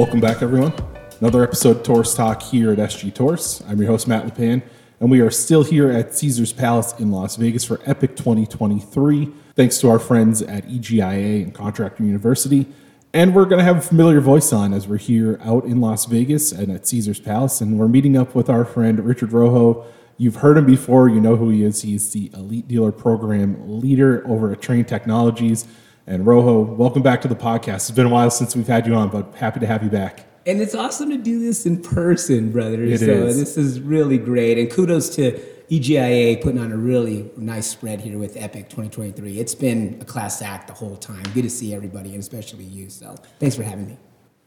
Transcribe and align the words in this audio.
Welcome 0.00 0.20
back, 0.20 0.40
everyone. 0.40 0.72
Another 1.20 1.44
episode 1.44 1.76
of 1.76 1.82
Torrice 1.82 2.16
Talk 2.16 2.40
here 2.40 2.72
at 2.72 2.78
SG 2.78 3.12
Torrice. 3.12 3.62
I'm 3.68 3.78
your 3.78 3.88
host, 3.88 4.08
Matt 4.08 4.24
LePan, 4.24 4.62
and 4.98 5.10
we 5.10 5.20
are 5.20 5.30
still 5.30 5.62
here 5.62 5.90
at 5.90 6.14
Caesars 6.14 6.54
Palace 6.54 6.94
in 6.98 7.12
Las 7.12 7.36
Vegas 7.36 7.66
for 7.66 7.80
Epic 7.84 8.16
2023. 8.16 9.30
Thanks 9.56 9.76
to 9.80 9.90
our 9.90 9.98
friends 9.98 10.40
at 10.40 10.64
EGIA 10.64 11.42
and 11.42 11.52
Contractor 11.52 12.02
University. 12.02 12.66
And 13.12 13.34
we're 13.34 13.44
going 13.44 13.58
to 13.58 13.64
have 13.64 13.76
a 13.76 13.82
familiar 13.82 14.22
voice 14.22 14.54
on 14.54 14.72
as 14.72 14.88
we're 14.88 14.96
here 14.96 15.38
out 15.42 15.64
in 15.64 15.82
Las 15.82 16.06
Vegas 16.06 16.50
and 16.50 16.72
at 16.72 16.86
Caesars 16.86 17.20
Palace. 17.20 17.60
And 17.60 17.78
we're 17.78 17.86
meeting 17.86 18.16
up 18.16 18.34
with 18.34 18.48
our 18.48 18.64
friend 18.64 19.04
Richard 19.04 19.34
Rojo. 19.34 19.84
You've 20.16 20.36
heard 20.36 20.56
him 20.56 20.64
before, 20.64 21.10
you 21.10 21.20
know 21.20 21.36
who 21.36 21.50
he 21.50 21.62
is. 21.62 21.82
He's 21.82 22.10
the 22.14 22.30
Elite 22.32 22.66
Dealer 22.66 22.90
Program 22.90 23.78
leader 23.82 24.26
over 24.26 24.50
at 24.50 24.62
Trane 24.62 24.86
Technologies. 24.86 25.66
And 26.10 26.26
Rojo, 26.26 26.62
welcome 26.62 27.02
back 27.02 27.20
to 27.20 27.28
the 27.28 27.36
podcast. 27.36 27.88
It's 27.88 27.92
been 27.92 28.06
a 28.06 28.10
while 28.10 28.32
since 28.32 28.56
we've 28.56 28.66
had 28.66 28.84
you 28.84 28.96
on, 28.96 29.10
but 29.10 29.32
happy 29.36 29.60
to 29.60 29.66
have 29.68 29.84
you 29.84 29.90
back. 29.90 30.26
And 30.44 30.60
it's 30.60 30.74
awesome 30.74 31.08
to 31.10 31.16
do 31.16 31.38
this 31.38 31.66
in 31.66 31.80
person, 31.80 32.50
brother. 32.50 32.82
It 32.82 32.98
so 32.98 33.06
is. 33.06 33.38
this 33.38 33.56
is 33.56 33.80
really 33.80 34.18
great. 34.18 34.58
And 34.58 34.68
kudos 34.68 35.14
to 35.14 35.38
EGIA 35.70 36.42
putting 36.42 36.58
on 36.58 36.72
a 36.72 36.76
really 36.76 37.30
nice 37.36 37.68
spread 37.68 38.00
here 38.00 38.18
with 38.18 38.36
Epic 38.36 38.64
2023. 38.64 39.38
It's 39.38 39.54
been 39.54 39.98
a 40.00 40.04
class 40.04 40.42
act 40.42 40.66
the 40.66 40.72
whole 40.72 40.96
time. 40.96 41.22
Good 41.32 41.42
to 41.42 41.50
see 41.50 41.72
everybody, 41.72 42.10
and 42.10 42.18
especially 42.18 42.64
you. 42.64 42.90
So 42.90 43.14
thanks 43.38 43.54
for 43.54 43.62
having 43.62 43.86
me. 43.86 43.96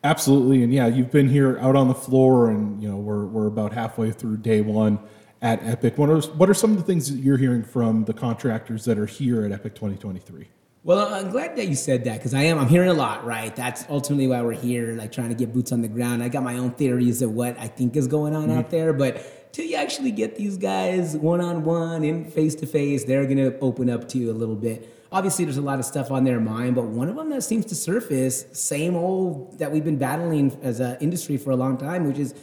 Absolutely, 0.03 0.63
and 0.63 0.73
yeah, 0.73 0.87
you've 0.87 1.11
been 1.11 1.29
here 1.29 1.57
out 1.59 1.77
on 1.77 1.87
the 1.87 1.95
floor, 1.95 2.49
and 2.49 2.83
you 2.83 2.89
know 2.89 2.97
we're 2.97 3.23
we're 3.23 3.47
about 3.47 3.71
halfway 3.71 4.11
through 4.11 4.35
day 4.35 4.59
one 4.59 4.99
at 5.41 5.63
Epic. 5.63 5.97
What 5.97 6.09
are 6.09 6.19
what 6.33 6.49
are 6.49 6.53
some 6.53 6.71
of 6.71 6.77
the 6.77 6.83
things 6.83 7.09
that 7.09 7.19
you're 7.19 7.37
hearing 7.37 7.63
from 7.63 8.03
the 8.03 8.13
contractors 8.13 8.83
that 8.83 8.99
are 8.99 9.05
here 9.05 9.45
at 9.45 9.53
Epic 9.53 9.75
2023? 9.75 10.49
Well, 10.85 11.13
I'm 11.13 11.31
glad 11.31 11.55
that 11.55 11.69
you 11.69 11.75
said 11.75 12.03
that 12.03 12.17
because 12.17 12.33
I 12.33 12.43
am. 12.43 12.59
I'm 12.59 12.67
hearing 12.67 12.89
a 12.89 12.93
lot, 12.93 13.23
right? 13.23 13.55
That's 13.55 13.85
ultimately 13.89 14.27
why 14.27 14.41
we're 14.41 14.51
here, 14.51 14.95
like 14.95 15.13
trying 15.13 15.29
to 15.29 15.35
get 15.35 15.53
boots 15.53 15.71
on 15.71 15.81
the 15.81 15.87
ground. 15.87 16.21
I 16.21 16.27
got 16.27 16.43
my 16.43 16.57
own 16.57 16.71
theories 16.71 17.21
of 17.21 17.31
what 17.31 17.57
I 17.57 17.67
think 17.67 17.95
is 17.95 18.05
going 18.05 18.35
on 18.35 18.51
out 18.51 18.69
there, 18.69 18.91
but 18.91 19.53
till 19.53 19.63
you 19.65 19.77
actually 19.77 20.11
get 20.11 20.35
these 20.35 20.57
guys 20.57 21.15
one 21.15 21.39
on 21.39 21.63
one 21.63 22.03
and 22.03 22.31
face 22.33 22.53
to 22.55 22.65
face, 22.65 23.05
they're 23.05 23.23
going 23.23 23.37
to 23.37 23.57
open 23.59 23.89
up 23.89 24.09
to 24.09 24.17
you 24.17 24.29
a 24.29 24.33
little 24.33 24.57
bit. 24.57 25.07
Obviously, 25.09 25.45
there's 25.45 25.55
a 25.55 25.61
lot 25.61 25.79
of 25.79 25.85
stuff 25.85 26.11
on 26.11 26.25
their 26.25 26.41
mind, 26.41 26.75
but 26.75 26.83
one 26.83 27.07
of 27.07 27.15
them 27.15 27.29
that 27.29 27.43
seems 27.43 27.65
to 27.67 27.75
surface, 27.75 28.45
same 28.51 28.97
old 28.97 29.59
that 29.59 29.71
we've 29.71 29.85
been 29.85 29.97
battling 29.97 30.57
as 30.63 30.81
an 30.81 30.97
industry 30.99 31.37
for 31.37 31.51
a 31.51 31.55
long 31.55 31.77
time, 31.77 32.05
which 32.05 32.17
is 32.17 32.35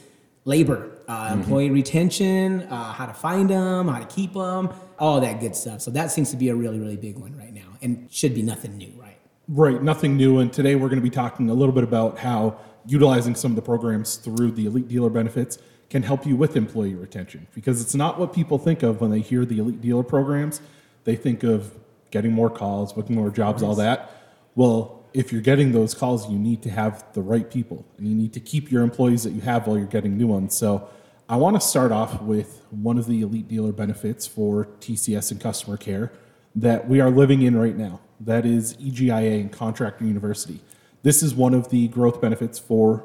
labor, 0.46 0.90
uh, 1.08 1.30
employee 1.34 1.68
retention, 1.68 2.62
uh, 2.62 2.92
how 2.94 3.04
to 3.04 3.12
find 3.12 3.50
them, 3.50 3.88
how 3.88 3.98
to 3.98 4.06
keep 4.06 4.32
them, 4.32 4.70
all 4.98 5.20
that 5.20 5.40
good 5.40 5.54
stuff. 5.54 5.82
So 5.82 5.90
that 5.90 6.10
seems 6.10 6.30
to 6.30 6.38
be 6.38 6.48
a 6.48 6.54
really, 6.54 6.78
really 6.78 6.96
big 6.96 7.18
one 7.18 7.36
right 7.36 7.49
and 7.82 8.08
should 8.10 8.34
be 8.34 8.42
nothing 8.42 8.76
new, 8.76 8.92
right? 8.96 9.16
Right, 9.48 9.82
nothing 9.82 10.16
new. 10.16 10.38
And 10.38 10.52
today 10.52 10.74
we're 10.74 10.88
going 10.88 11.00
to 11.00 11.02
be 11.02 11.10
talking 11.10 11.50
a 11.50 11.54
little 11.54 11.74
bit 11.74 11.84
about 11.84 12.18
how 12.18 12.58
utilizing 12.86 13.34
some 13.34 13.52
of 13.52 13.56
the 13.56 13.62
programs 13.62 14.16
through 14.16 14.52
the 14.52 14.66
Elite 14.66 14.88
Dealer 14.88 15.10
benefits 15.10 15.58
can 15.88 16.02
help 16.02 16.24
you 16.24 16.36
with 16.36 16.56
employee 16.56 16.94
retention. 16.94 17.46
Because 17.54 17.82
it's 17.82 17.94
not 17.94 18.18
what 18.18 18.32
people 18.32 18.58
think 18.58 18.82
of 18.82 19.00
when 19.00 19.10
they 19.10 19.20
hear 19.20 19.44
the 19.44 19.58
Elite 19.58 19.80
Dealer 19.80 20.04
programs. 20.04 20.60
They 21.04 21.16
think 21.16 21.42
of 21.42 21.74
getting 22.10 22.32
more 22.32 22.50
calls, 22.50 22.92
booking 22.92 23.16
more 23.16 23.30
jobs, 23.30 23.62
all 23.62 23.74
that. 23.74 24.10
Well, 24.54 25.04
if 25.12 25.32
you're 25.32 25.42
getting 25.42 25.72
those 25.72 25.94
calls, 25.94 26.30
you 26.30 26.38
need 26.38 26.62
to 26.62 26.70
have 26.70 27.04
the 27.14 27.22
right 27.22 27.50
people 27.50 27.84
and 27.98 28.06
you 28.06 28.14
need 28.14 28.32
to 28.34 28.40
keep 28.40 28.70
your 28.70 28.82
employees 28.82 29.24
that 29.24 29.32
you 29.32 29.40
have 29.40 29.66
while 29.66 29.76
you're 29.76 29.86
getting 29.86 30.16
new 30.16 30.28
ones. 30.28 30.56
So 30.56 30.88
I 31.28 31.36
want 31.36 31.56
to 31.56 31.60
start 31.60 31.90
off 31.90 32.22
with 32.22 32.62
one 32.70 32.98
of 32.98 33.06
the 33.06 33.22
Elite 33.22 33.48
Dealer 33.48 33.72
benefits 33.72 34.26
for 34.26 34.66
TCS 34.80 35.32
and 35.32 35.40
customer 35.40 35.76
care 35.76 36.12
that 36.54 36.88
we 36.88 37.00
are 37.00 37.10
living 37.10 37.42
in 37.42 37.56
right 37.56 37.76
now. 37.76 38.00
That 38.20 38.44
is 38.44 38.76
EGIA 38.76 39.40
and 39.40 39.52
Contractor 39.52 40.04
University. 40.04 40.60
This 41.02 41.22
is 41.22 41.34
one 41.34 41.54
of 41.54 41.70
the 41.70 41.88
growth 41.88 42.20
benefits 42.20 42.58
for 42.58 43.04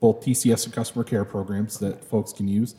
both 0.00 0.24
TCS 0.24 0.64
and 0.66 0.74
customer 0.74 1.04
care 1.04 1.24
programs 1.24 1.78
that 1.78 2.04
folks 2.04 2.32
can 2.32 2.48
use. 2.48 2.74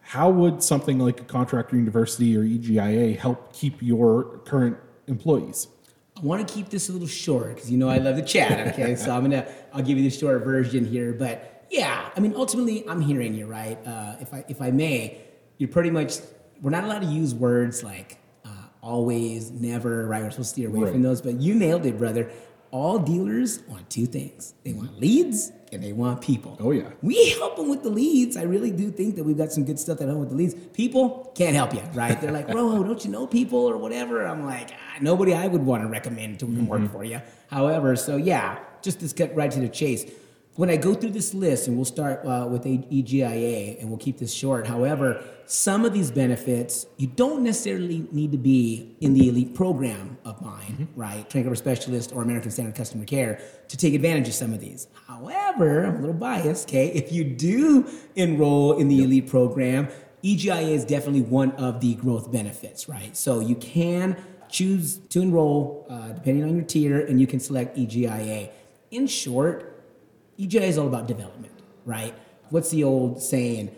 How 0.00 0.30
would 0.30 0.62
something 0.62 0.98
like 0.98 1.20
a 1.20 1.24
Contractor 1.24 1.76
University 1.76 2.36
or 2.36 2.42
EGIA 2.42 3.16
help 3.16 3.52
keep 3.52 3.80
your 3.80 4.38
current 4.44 4.76
employees? 5.06 5.68
I 6.16 6.20
want 6.20 6.46
to 6.46 6.52
keep 6.52 6.68
this 6.68 6.88
a 6.88 6.92
little 6.92 7.08
short 7.08 7.54
because 7.54 7.70
you 7.70 7.78
know 7.78 7.88
I 7.88 7.98
love 7.98 8.16
the 8.16 8.22
chat. 8.22 8.68
Okay, 8.72 8.96
so 8.96 9.14
I'm 9.14 9.22
gonna 9.22 9.46
I'll 9.72 9.82
give 9.82 9.98
you 9.98 10.08
the 10.08 10.16
short 10.16 10.44
version 10.44 10.84
here, 10.84 11.12
but 11.12 11.66
yeah, 11.70 12.10
I 12.16 12.20
mean 12.20 12.34
ultimately 12.36 12.84
I'm 12.88 13.00
hearing 13.00 13.34
you 13.34 13.46
right. 13.46 13.78
Uh, 13.86 14.16
if 14.20 14.32
I 14.34 14.44
if 14.48 14.60
I 14.60 14.70
may, 14.70 15.20
you're 15.58 15.68
pretty 15.68 15.90
much 15.90 16.18
we're 16.60 16.70
not 16.70 16.84
allowed 16.84 17.02
to 17.02 17.06
use 17.06 17.34
words 17.34 17.82
like 17.82 18.18
always, 18.82 19.50
never, 19.50 20.06
right? 20.06 20.22
We're 20.22 20.30
supposed 20.30 20.50
to 20.50 20.54
steer 20.54 20.68
away 20.68 20.80
Right. 20.80 20.92
from 20.92 21.02
those, 21.02 21.22
but 21.22 21.40
you 21.40 21.54
nailed 21.54 21.86
it, 21.86 21.96
brother. 21.96 22.30
All 22.70 22.98
dealers 22.98 23.60
want 23.68 23.88
two 23.90 24.06
things: 24.06 24.54
they 24.64 24.72
want 24.72 24.98
leads 24.98 25.52
and 25.72 25.82
they 25.82 25.92
want 25.92 26.22
people. 26.22 26.56
Oh, 26.58 26.70
yeah. 26.70 26.88
We 27.02 27.30
help 27.38 27.56
them 27.56 27.68
with 27.68 27.82
the 27.82 27.90
leads. 27.90 28.34
I 28.36 28.42
really 28.44 28.70
do 28.70 28.90
think 28.90 29.16
that 29.16 29.24
we've 29.24 29.36
got 29.36 29.52
some 29.52 29.64
good 29.64 29.78
stuff 29.78 29.98
that 29.98 30.08
help 30.08 30.20
with 30.20 30.30
the 30.30 30.34
leads. 30.36 30.54
People 30.54 31.32
can't 31.34 31.54
help 31.54 31.74
you, 31.74 31.82
right? 31.94 32.18
They're 32.18 32.32
like, 32.32 32.48
Rojo, 32.54 32.82
don't 32.82 33.04
you 33.04 33.10
know 33.10 33.26
people 33.26 33.58
or 33.58 33.76
whatever? 33.76 34.24
I'm 34.26 34.44
like, 34.46 34.70
ah, 34.72 34.98
nobody 35.02 35.34
I 35.34 35.48
would 35.48 35.64
want 35.64 35.82
to 35.82 35.88
recommend 35.88 36.40
to 36.40 36.46
come 36.46 36.66
work 36.66 36.90
for 36.90 37.04
you. 37.04 37.20
However, 37.48 37.94
so 37.96 38.16
yeah, 38.16 38.58
just 38.80 39.00
to 39.00 39.06
get 39.14 39.36
right 39.36 39.50
to 39.50 39.60
the 39.60 39.68
chase. 39.68 40.10
When 40.54 40.68
I 40.68 40.76
go 40.76 40.92
through 40.92 41.12
this 41.12 41.32
list, 41.32 41.66
and 41.66 41.76
we'll 41.76 41.86
start 41.86 42.26
uh, 42.26 42.46
with 42.46 42.64
EGIA, 42.64 43.80
and 43.80 43.88
we'll 43.88 43.98
keep 43.98 44.18
this 44.18 44.34
short. 44.34 44.66
However, 44.66 45.24
some 45.46 45.86
of 45.86 45.94
these 45.94 46.10
benefits 46.10 46.84
you 46.98 47.06
don't 47.06 47.42
necessarily 47.42 48.06
need 48.12 48.32
to 48.32 48.38
be 48.38 48.94
in 49.00 49.14
the 49.14 49.30
elite 49.30 49.54
program 49.54 50.18
of 50.26 50.42
mine, 50.42 50.88
right? 50.94 51.28
Trane 51.30 51.44
Comfort 51.44 51.56
Specialist 51.56 52.12
or 52.12 52.22
American 52.22 52.50
Standard 52.50 52.74
Customer 52.74 53.06
Care 53.06 53.40
to 53.68 53.78
take 53.78 53.94
advantage 53.94 54.28
of 54.28 54.34
some 54.34 54.52
of 54.52 54.60
these. 54.60 54.88
However, 55.08 55.86
I'm 55.86 55.96
a 55.96 56.00
little 56.00 56.12
biased, 56.12 56.68
okay? 56.68 56.88
If 56.88 57.12
you 57.12 57.24
do 57.24 57.88
enroll 58.14 58.76
in 58.76 58.88
the 58.88 59.02
elite 59.02 59.28
program, 59.28 59.88
EGIA 60.22 60.68
is 60.68 60.84
definitely 60.84 61.22
one 61.22 61.52
of 61.52 61.80
the 61.80 61.94
growth 61.94 62.30
benefits, 62.30 62.90
right? 62.90 63.16
So 63.16 63.40
you 63.40 63.56
can 63.56 64.16
choose 64.50 64.98
to 64.98 65.22
enroll 65.22 65.86
uh, 65.88 66.08
depending 66.08 66.44
on 66.44 66.56
your 66.56 66.64
tier, 66.66 67.00
and 67.00 67.18
you 67.18 67.26
can 67.26 67.40
select 67.40 67.78
EGIA. 67.78 68.50
In 68.90 69.06
short, 69.06 69.71
EGIA 70.42 70.62
is 70.62 70.78
all 70.78 70.86
about 70.86 71.06
development, 71.06 71.52
right? 71.84 72.14
What's 72.50 72.70
the 72.70 72.84
old 72.84 73.22
saying? 73.22 73.74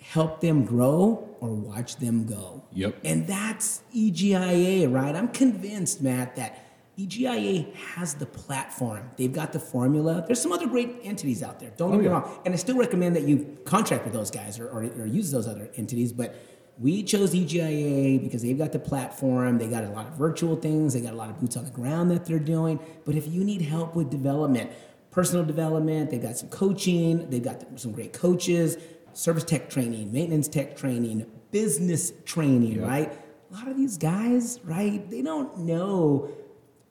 Help 0.00 0.40
them 0.40 0.64
grow 0.64 1.28
or 1.40 1.50
watch 1.50 1.96
them 1.96 2.26
go. 2.26 2.64
Yep. 2.72 2.96
And 3.04 3.26
that's 3.26 3.82
EGIA, 3.94 4.88
right? 4.92 5.14
I'm 5.14 5.28
convinced, 5.28 6.00
Matt, 6.00 6.36
that 6.36 6.62
EGIA 6.98 7.74
has 7.74 8.14
the 8.14 8.24
platform. 8.26 9.10
They've 9.16 9.32
got 9.32 9.52
the 9.52 9.58
formula. 9.60 10.24
There's 10.26 10.40
some 10.40 10.52
other 10.52 10.66
great 10.66 10.96
entities 11.02 11.42
out 11.42 11.60
there. 11.60 11.70
Don't 11.76 11.90
get 11.90 11.96
Oh, 11.96 11.98
me 11.98 12.04
yeah. 12.06 12.10
wrong. 12.12 12.38
And 12.44 12.54
I 12.54 12.56
still 12.56 12.76
recommend 12.76 13.16
that 13.16 13.24
you 13.24 13.58
contract 13.64 14.04
with 14.04 14.12
those 14.14 14.30
guys 14.30 14.58
or, 14.58 14.68
or, 14.68 14.82
or 14.84 15.06
use 15.06 15.30
those 15.30 15.46
other 15.46 15.68
entities. 15.76 16.12
But 16.12 16.34
we 16.78 17.02
chose 17.02 17.34
EGIA 17.34 18.22
because 18.22 18.42
they've 18.42 18.56
got 18.56 18.72
the 18.72 18.78
platform. 18.78 19.58
They 19.58 19.66
got 19.68 19.84
a 19.84 19.88
lot 19.90 20.06
of 20.06 20.14
virtual 20.14 20.56
things. 20.56 20.94
They 20.94 21.00
got 21.00 21.12
a 21.12 21.16
lot 21.16 21.28
of 21.30 21.38
boots 21.40 21.56
on 21.56 21.64
the 21.64 21.70
ground 21.70 22.10
that 22.12 22.24
they're 22.24 22.38
doing. 22.38 22.78
But 23.04 23.14
if 23.14 23.26
you 23.28 23.44
need 23.44 23.62
help 23.62 23.94
with 23.94 24.08
development, 24.10 24.70
personal 25.16 25.46
development, 25.46 26.10
they've 26.10 26.22
got 26.22 26.36
some 26.36 26.50
coaching. 26.50 27.30
They've 27.30 27.42
got 27.42 27.64
some 27.80 27.92
great 27.92 28.12
coaches, 28.12 28.76
service 29.14 29.44
tech 29.44 29.70
training, 29.70 30.12
maintenance 30.12 30.46
tech 30.46 30.76
training, 30.76 31.24
business 31.50 32.12
training, 32.26 32.82
right? 32.82 33.10
A 33.50 33.54
lot 33.54 33.66
of 33.66 33.78
these 33.78 33.96
guys, 33.96 34.60
right? 34.62 35.10
They 35.10 35.22
don't 35.22 35.60
know 35.60 36.30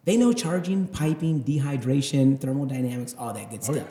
they 0.06 0.18
know 0.18 0.34
charging, 0.34 0.88
piping, 0.88 1.44
dehydration, 1.44 2.40
thermodynamics, 2.40 3.16
all 3.18 3.34
that 3.34 3.50
good 3.50 3.60
oh, 3.62 3.64
stuff. 3.64 3.76
yeah. 3.78 3.84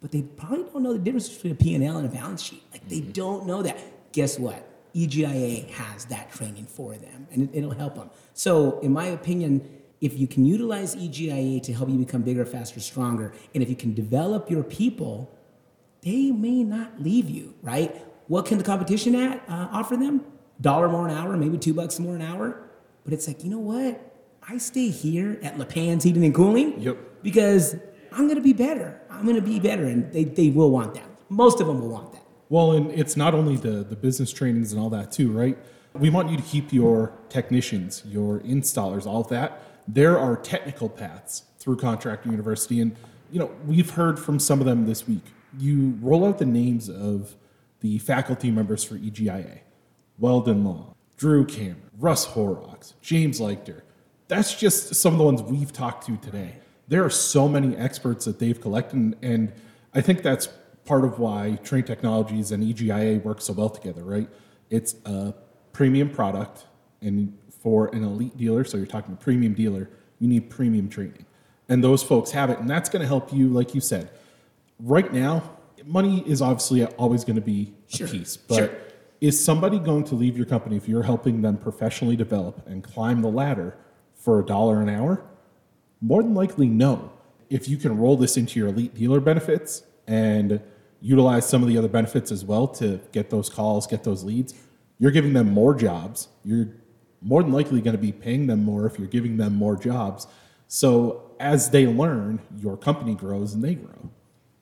But 0.00 0.10
they 0.12 0.22
probably 0.22 0.64
don't 0.64 0.82
know 0.82 0.92
the 0.92 0.98
difference 0.98 1.28
between 1.28 1.52
a 1.52 1.56
P&L 1.56 1.96
and 1.96 2.06
a 2.06 2.10
balance 2.10 2.42
sheet. 2.42 2.62
Like 2.72 2.88
they 2.88 3.00
mm-hmm. 3.00 3.12
don't 3.12 3.46
know 3.46 3.62
that. 3.62 3.78
Guess 4.12 4.38
what? 4.38 4.66
EGIA 4.94 5.70
has 5.70 6.06
that 6.06 6.32
training 6.32 6.66
for 6.66 6.96
them 6.96 7.28
and 7.32 7.48
it, 7.48 7.58
it'll 7.58 7.70
help 7.70 7.94
them. 7.94 8.10
So, 8.34 8.80
in 8.80 8.92
my 8.92 9.06
opinion, 9.06 9.79
if 10.00 10.18
you 10.18 10.26
can 10.26 10.44
utilize 10.44 10.94
EGIA 10.96 11.62
to 11.62 11.72
help 11.72 11.88
you 11.90 11.98
become 11.98 12.22
bigger, 12.22 12.44
faster, 12.46 12.80
stronger, 12.80 13.32
and 13.54 13.62
if 13.62 13.68
you 13.68 13.76
can 13.76 13.92
develop 13.94 14.50
your 14.50 14.62
people, 14.62 15.30
they 16.02 16.30
may 16.30 16.62
not 16.64 17.00
leave 17.00 17.28
you, 17.28 17.54
right? 17.62 17.94
What 18.28 18.46
can 18.46 18.58
the 18.58 18.64
competition 18.64 19.14
at 19.14 19.42
uh, 19.48 19.68
offer 19.70 19.96
them? 19.96 20.24
Dollar 20.60 20.88
more 20.88 21.08
an 21.08 21.14
hour, 21.14 21.36
maybe 21.36 21.58
two 21.58 21.74
bucks 21.74 21.98
more 21.98 22.14
an 22.14 22.22
hour. 22.22 22.62
But 23.04 23.12
it's 23.12 23.26
like, 23.26 23.44
you 23.44 23.50
know 23.50 23.58
what? 23.58 24.06
I 24.46 24.58
stay 24.58 24.88
here 24.88 25.38
at 25.42 25.58
LePan's 25.58 26.04
Heating 26.04 26.24
and 26.24 26.34
Cooling 26.34 26.80
Yep. 26.80 27.22
because 27.22 27.76
I'm 28.12 28.26
gonna 28.28 28.40
be 28.40 28.52
better. 28.52 29.00
I'm 29.10 29.26
gonna 29.26 29.40
be 29.42 29.58
better, 29.60 29.84
and 29.84 30.10
they, 30.12 30.24
they 30.24 30.48
will 30.50 30.70
want 30.70 30.94
that. 30.94 31.04
Most 31.28 31.60
of 31.60 31.66
them 31.66 31.80
will 31.80 31.88
want 31.90 32.12
that. 32.12 32.24
Well, 32.48 32.72
and 32.72 32.90
it's 32.92 33.16
not 33.16 33.34
only 33.34 33.56
the, 33.56 33.84
the 33.84 33.96
business 33.96 34.32
trainings 34.32 34.72
and 34.72 34.80
all 34.80 34.90
that 34.90 35.12
too, 35.12 35.30
right? 35.30 35.56
We 35.94 36.08
want 36.10 36.30
you 36.30 36.36
to 36.36 36.42
keep 36.42 36.72
your 36.72 37.12
technicians, 37.28 38.02
your 38.06 38.40
installers, 38.40 39.06
all 39.06 39.20
of 39.20 39.28
that. 39.28 39.62
There 39.92 40.18
are 40.18 40.36
technical 40.36 40.88
paths 40.88 41.42
through 41.58 41.76
Contractor 41.76 42.30
University, 42.30 42.80
and 42.80 42.94
you 43.32 43.40
know 43.40 43.50
we've 43.66 43.90
heard 43.90 44.20
from 44.20 44.38
some 44.38 44.60
of 44.60 44.66
them 44.66 44.86
this 44.86 45.08
week. 45.08 45.24
You 45.58 45.98
roll 46.00 46.24
out 46.26 46.38
the 46.38 46.46
names 46.46 46.88
of 46.88 47.34
the 47.80 47.98
faculty 47.98 48.52
members 48.52 48.84
for 48.84 48.94
EGIA: 48.94 49.60
Weldon 50.18 50.64
Long, 50.64 50.94
Drew 51.16 51.44
Cameron, 51.44 51.90
Russ 51.98 52.24
Horrocks, 52.26 52.94
James 53.00 53.40
Leichter. 53.40 53.82
That's 54.28 54.54
just 54.54 54.94
some 54.94 55.14
of 55.14 55.18
the 55.18 55.24
ones 55.24 55.42
we've 55.42 55.72
talked 55.72 56.06
to 56.06 56.16
today. 56.18 56.54
There 56.86 57.04
are 57.04 57.10
so 57.10 57.48
many 57.48 57.76
experts 57.76 58.26
that 58.26 58.38
they've 58.38 58.60
collected, 58.60 59.16
and 59.22 59.52
I 59.92 60.02
think 60.02 60.22
that's 60.22 60.48
part 60.84 61.04
of 61.04 61.18
why 61.18 61.58
Trane 61.64 61.84
Technologies 61.84 62.52
and 62.52 62.62
EGIA 62.62 63.24
work 63.24 63.40
so 63.40 63.54
well 63.54 63.70
together, 63.70 64.04
right? 64.04 64.28
It's 64.70 64.94
a 65.04 65.34
premium 65.72 66.10
product, 66.10 66.66
and 67.00 67.36
for 67.60 67.94
an 67.94 68.02
elite 68.02 68.36
dealer, 68.36 68.64
so 68.64 68.76
you're 68.76 68.86
talking 68.86 69.12
a 69.12 69.16
premium 69.16 69.54
dealer, 69.54 69.90
you 70.18 70.28
need 70.28 70.50
premium 70.50 70.88
training. 70.88 71.26
And 71.68 71.84
those 71.84 72.02
folks 72.02 72.30
have 72.32 72.50
it, 72.50 72.58
and 72.58 72.68
that's 72.68 72.88
going 72.88 73.02
to 73.02 73.06
help 73.06 73.32
you, 73.32 73.48
like 73.48 73.74
you 73.74 73.80
said. 73.80 74.10
Right 74.80 75.12
now, 75.12 75.58
money 75.84 76.24
is 76.26 76.42
obviously 76.42 76.84
always 76.84 77.24
going 77.24 77.36
to 77.36 77.42
be 77.42 77.74
a 77.94 78.06
piece, 78.06 78.36
but 78.36 78.56
sure. 78.56 78.70
is 79.20 79.42
somebody 79.42 79.78
going 79.78 80.04
to 80.04 80.14
leave 80.14 80.36
your 80.36 80.46
company 80.46 80.76
if 80.76 80.88
you're 80.88 81.02
helping 81.02 81.42
them 81.42 81.58
professionally 81.58 82.16
develop 82.16 82.66
and 82.66 82.82
climb 82.82 83.20
the 83.20 83.28
ladder 83.28 83.76
for 84.14 84.40
a 84.40 84.44
dollar 84.44 84.80
an 84.80 84.88
hour? 84.88 85.22
More 86.00 86.22
than 86.22 86.34
likely, 86.34 86.66
no. 86.66 87.12
If 87.50 87.68
you 87.68 87.76
can 87.76 87.98
roll 87.98 88.16
this 88.16 88.36
into 88.36 88.58
your 88.58 88.68
elite 88.68 88.94
dealer 88.94 89.20
benefits 89.20 89.82
and 90.06 90.60
utilize 91.00 91.48
some 91.48 91.62
of 91.62 91.68
the 91.68 91.76
other 91.76 91.88
benefits 91.88 92.32
as 92.32 92.44
well 92.44 92.66
to 92.68 93.00
get 93.12 93.30
those 93.30 93.48
calls, 93.50 93.86
get 93.86 94.04
those 94.04 94.24
leads, 94.24 94.54
you're 94.98 95.10
giving 95.10 95.32
them 95.32 95.50
more 95.50 95.74
jobs. 95.74 96.28
You're 96.44 96.68
more 97.22 97.42
than 97.42 97.52
likely 97.52 97.80
going 97.80 97.96
to 97.96 98.02
be 98.02 98.12
paying 98.12 98.46
them 98.46 98.64
more 98.64 98.86
if 98.86 98.98
you're 98.98 99.08
giving 99.08 99.36
them 99.36 99.54
more 99.54 99.76
jobs. 99.76 100.26
So 100.68 101.30
as 101.40 101.70
they 101.70 101.86
learn, 101.86 102.40
your 102.58 102.76
company 102.76 103.14
grows 103.14 103.54
and 103.54 103.62
they 103.62 103.74
grow. 103.74 104.10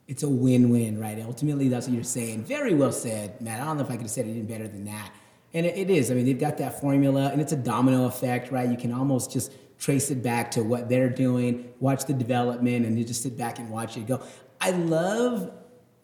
it's 0.08 0.22
a 0.22 0.28
win-win, 0.28 0.98
right? 0.98 1.22
Ultimately, 1.22 1.68
that's 1.68 1.86
what 1.86 1.94
you're 1.94 2.02
saying. 2.02 2.44
Very 2.44 2.74
well 2.74 2.92
said, 2.92 3.40
Matt. 3.42 3.60
I 3.60 3.66
don't 3.66 3.76
know 3.76 3.84
if 3.84 3.90
I 3.90 3.92
could 3.92 4.02
have 4.02 4.10
said 4.10 4.26
it 4.26 4.30
even 4.30 4.46
better 4.46 4.66
than 4.66 4.86
that. 4.86 5.12
And 5.52 5.66
it 5.66 5.90
is. 5.90 6.10
I 6.10 6.14
mean, 6.14 6.24
they've 6.24 6.38
got 6.38 6.56
that 6.58 6.80
formula, 6.80 7.28
and 7.30 7.40
it's 7.40 7.52
a 7.52 7.56
domino 7.56 8.06
effect, 8.06 8.50
right? 8.50 8.68
You 8.68 8.76
can 8.76 8.92
almost 8.92 9.30
just 9.30 9.52
trace 9.78 10.10
it 10.10 10.22
back 10.22 10.50
to 10.52 10.62
what 10.62 10.88
they're 10.88 11.10
doing, 11.10 11.68
watch 11.78 12.06
the 12.06 12.14
development, 12.14 12.86
and 12.86 12.98
you 12.98 13.04
just 13.04 13.22
sit 13.22 13.36
back 13.36 13.58
and 13.58 13.70
watch 13.70 13.96
it 13.96 14.06
go. 14.06 14.20
I 14.60 14.70
love 14.70 15.52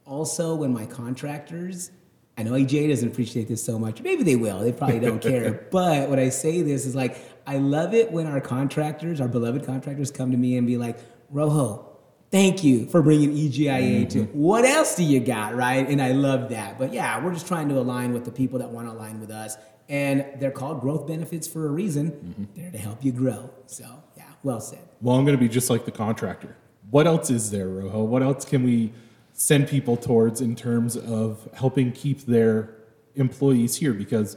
also 0.04 0.54
when 0.54 0.72
my 0.72 0.86
contractors. 0.86 1.90
I 2.36 2.42
know 2.42 2.52
EJ 2.52 2.88
doesn't 2.88 3.08
appreciate 3.08 3.48
this 3.48 3.62
so 3.62 3.78
much. 3.78 4.02
Maybe 4.02 4.24
they 4.24 4.36
will. 4.36 4.60
They 4.60 4.72
probably 4.72 5.00
don't 5.00 5.20
care. 5.20 5.66
But 5.70 6.08
when 6.08 6.18
I 6.18 6.30
say 6.30 6.62
this 6.62 6.86
is 6.86 6.94
like, 6.94 7.16
I 7.46 7.58
love 7.58 7.94
it 7.94 8.10
when 8.10 8.26
our 8.26 8.40
contractors, 8.40 9.20
our 9.20 9.28
beloved 9.28 9.64
contractors, 9.64 10.10
come 10.10 10.30
to 10.30 10.36
me 10.36 10.56
and 10.56 10.66
be 10.66 10.76
like, 10.76 10.98
Rojo, 11.30 11.90
thank 12.30 12.64
you 12.64 12.86
for 12.86 13.02
bringing 13.02 13.30
EGIA 13.30 14.08
to 14.10 14.18
mm-hmm. 14.20 14.38
what 14.38 14.64
else 14.64 14.96
do 14.96 15.04
you 15.04 15.20
got 15.20 15.54
right 15.54 15.88
and 15.88 16.02
i 16.02 16.10
love 16.10 16.48
that 16.48 16.76
but 16.76 16.92
yeah 16.92 17.22
we're 17.22 17.32
just 17.32 17.46
trying 17.46 17.68
to 17.68 17.78
align 17.78 18.12
with 18.12 18.24
the 18.24 18.30
people 18.32 18.58
that 18.58 18.68
want 18.68 18.88
to 18.88 18.92
align 18.92 19.20
with 19.20 19.30
us 19.30 19.56
and 19.88 20.26
they're 20.40 20.50
called 20.50 20.80
growth 20.80 21.06
benefits 21.06 21.46
for 21.46 21.66
a 21.66 21.70
reason 21.70 22.10
mm-hmm. 22.10 22.44
they're 22.56 22.72
to 22.72 22.78
help 22.78 23.04
you 23.04 23.12
grow 23.12 23.48
so 23.66 23.84
yeah 24.16 24.24
well 24.42 24.60
said 24.60 24.80
Well, 25.04 25.16
I'm 25.16 25.26
going 25.26 25.36
to 25.36 25.40
be 25.40 25.50
just 25.50 25.68
like 25.68 25.84
the 25.84 25.92
contractor. 25.92 26.56
What 26.90 27.06
else 27.06 27.28
is 27.28 27.50
there, 27.50 27.68
Rojo? 27.68 28.04
What 28.04 28.22
else 28.22 28.46
can 28.46 28.62
we 28.62 28.94
send 29.34 29.68
people 29.68 29.96
towards 29.96 30.40
in 30.40 30.56
terms 30.56 30.96
of 30.96 31.48
helping 31.52 31.92
keep 31.92 32.22
their 32.22 32.70
employees 33.14 33.76
here? 33.76 33.92
Because 33.92 34.36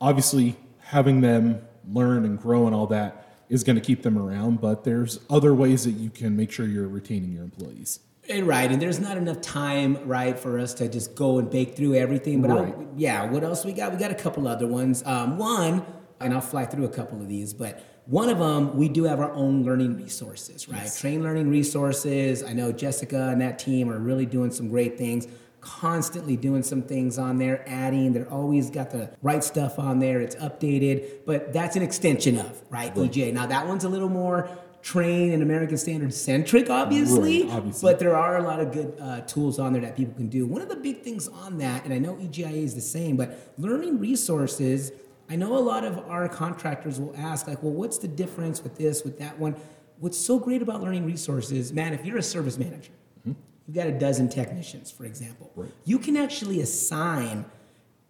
obviously, 0.00 0.56
having 0.78 1.20
them 1.20 1.60
learn 1.92 2.24
and 2.24 2.38
grow 2.40 2.66
and 2.66 2.74
all 2.74 2.86
that 2.86 3.24
is 3.48 3.64
going 3.64 3.76
to 3.76 3.82
keep 3.82 4.02
them 4.02 4.18
around, 4.18 4.60
but 4.60 4.84
there's 4.84 5.18
other 5.30 5.54
ways 5.54 5.84
that 5.84 5.92
you 5.92 6.10
can 6.10 6.36
make 6.36 6.50
sure 6.50 6.66
you're 6.66 6.88
retaining 6.88 7.32
your 7.32 7.44
employees. 7.44 8.00
And 8.28 8.46
right, 8.46 8.70
and 8.70 8.82
there's 8.82 8.98
not 8.98 9.16
enough 9.16 9.40
time, 9.40 9.98
right, 10.04 10.36
for 10.36 10.58
us 10.58 10.74
to 10.74 10.88
just 10.88 11.14
go 11.14 11.38
and 11.38 11.48
bake 11.48 11.76
through 11.76 11.94
everything. 11.94 12.42
But 12.42 12.50
Right. 12.50 12.74
yeah, 12.96 13.30
what 13.30 13.44
else 13.44 13.64
we 13.64 13.72
got? 13.72 13.92
We 13.92 13.98
got 13.98 14.10
a 14.10 14.16
couple 14.16 14.48
other 14.48 14.66
ones. 14.66 15.04
Um, 15.06 15.38
one, 15.38 15.82
and 16.20 16.32
I'll 16.34 16.40
fly 16.40 16.64
through 16.64 16.84
a 16.84 16.88
couple 16.90 17.20
of 17.20 17.28
these, 17.28 17.52
but 17.54 17.82
one 18.06 18.28
of 18.28 18.38
them, 18.38 18.76
we 18.76 18.88
do 18.88 19.04
have 19.04 19.18
our 19.20 19.32
own 19.32 19.64
learning 19.64 19.96
resources, 19.96 20.68
right? 20.68 20.82
Trane 20.82 21.22
learning 21.22 21.50
resources. 21.50 22.42
I 22.44 22.52
know 22.52 22.70
Jessica 22.72 23.30
and 23.30 23.40
that 23.40 23.58
team 23.58 23.90
are 23.90 23.98
really 23.98 24.26
doing 24.26 24.50
some 24.52 24.68
great 24.68 24.96
things. 24.96 25.26
Constantly 25.60 26.36
doing 26.36 26.62
some 26.62 26.82
things 26.82 27.18
on 27.18 27.38
there, 27.38 27.64
adding. 27.68 28.12
They're 28.12 28.30
always 28.30 28.70
got 28.70 28.90
the 28.92 29.10
right 29.22 29.42
stuff 29.42 29.80
on 29.80 29.98
there. 29.98 30.20
It's 30.20 30.36
updated, 30.36 31.24
but 31.26 31.52
that's 31.52 31.74
an 31.74 31.82
extension 31.82 32.38
of 32.38 32.62
right, 32.70 32.94
EJ. 32.94 33.32
Now 33.32 33.46
that 33.46 33.66
one's 33.66 33.82
a 33.82 33.88
little 33.88 34.08
more 34.08 34.48
Trane 34.84 35.34
and 35.34 35.42
American 35.42 35.76
Standard 35.76 36.14
centric, 36.14 36.70
obviously, 36.70 37.42
Right, 37.42 37.52
obviously. 37.54 37.90
but 37.90 37.98
there 37.98 38.14
are 38.14 38.36
a 38.36 38.42
lot 38.44 38.60
of 38.60 38.70
good 38.70 38.96
uh, 39.00 39.22
tools 39.22 39.58
on 39.58 39.72
there 39.72 39.82
that 39.82 39.96
people 39.96 40.14
can 40.14 40.28
do. 40.28 40.46
One 40.46 40.62
of 40.62 40.68
the 40.68 40.76
big 40.76 41.02
things 41.02 41.26
on 41.26 41.58
that, 41.58 41.84
and 41.84 41.92
I 41.92 41.98
know 41.98 42.14
EGIA 42.14 42.62
is 42.62 42.76
the 42.76 42.80
same, 42.80 43.16
but 43.16 43.36
learning 43.58 43.98
resources. 43.98 44.92
I 45.28 45.36
know 45.36 45.56
a 45.56 45.58
lot 45.58 45.84
of 45.84 45.98
our 46.08 46.28
contractors 46.28 47.00
will 47.00 47.14
ask, 47.16 47.46
like, 47.48 47.62
well, 47.62 47.72
what's 47.72 47.98
the 47.98 48.08
difference 48.08 48.62
with 48.62 48.76
this, 48.76 49.04
with 49.04 49.18
that 49.18 49.38
one? 49.38 49.56
What's 49.98 50.18
so 50.18 50.38
great 50.38 50.62
about 50.62 50.82
learning 50.82 51.04
resources, 51.06 51.72
man, 51.72 51.94
if 51.94 52.04
you're 52.04 52.18
a 52.18 52.22
service 52.22 52.58
manager, 52.58 52.92
mm-hmm. 53.20 53.32
you've 53.66 53.76
got 53.76 53.86
a 53.88 53.98
dozen 53.98 54.28
technicians, 54.28 54.90
for 54.90 55.04
example, 55.04 55.50
Right. 55.56 55.70
you 55.84 55.98
can 55.98 56.16
actually 56.16 56.60
assign 56.60 57.44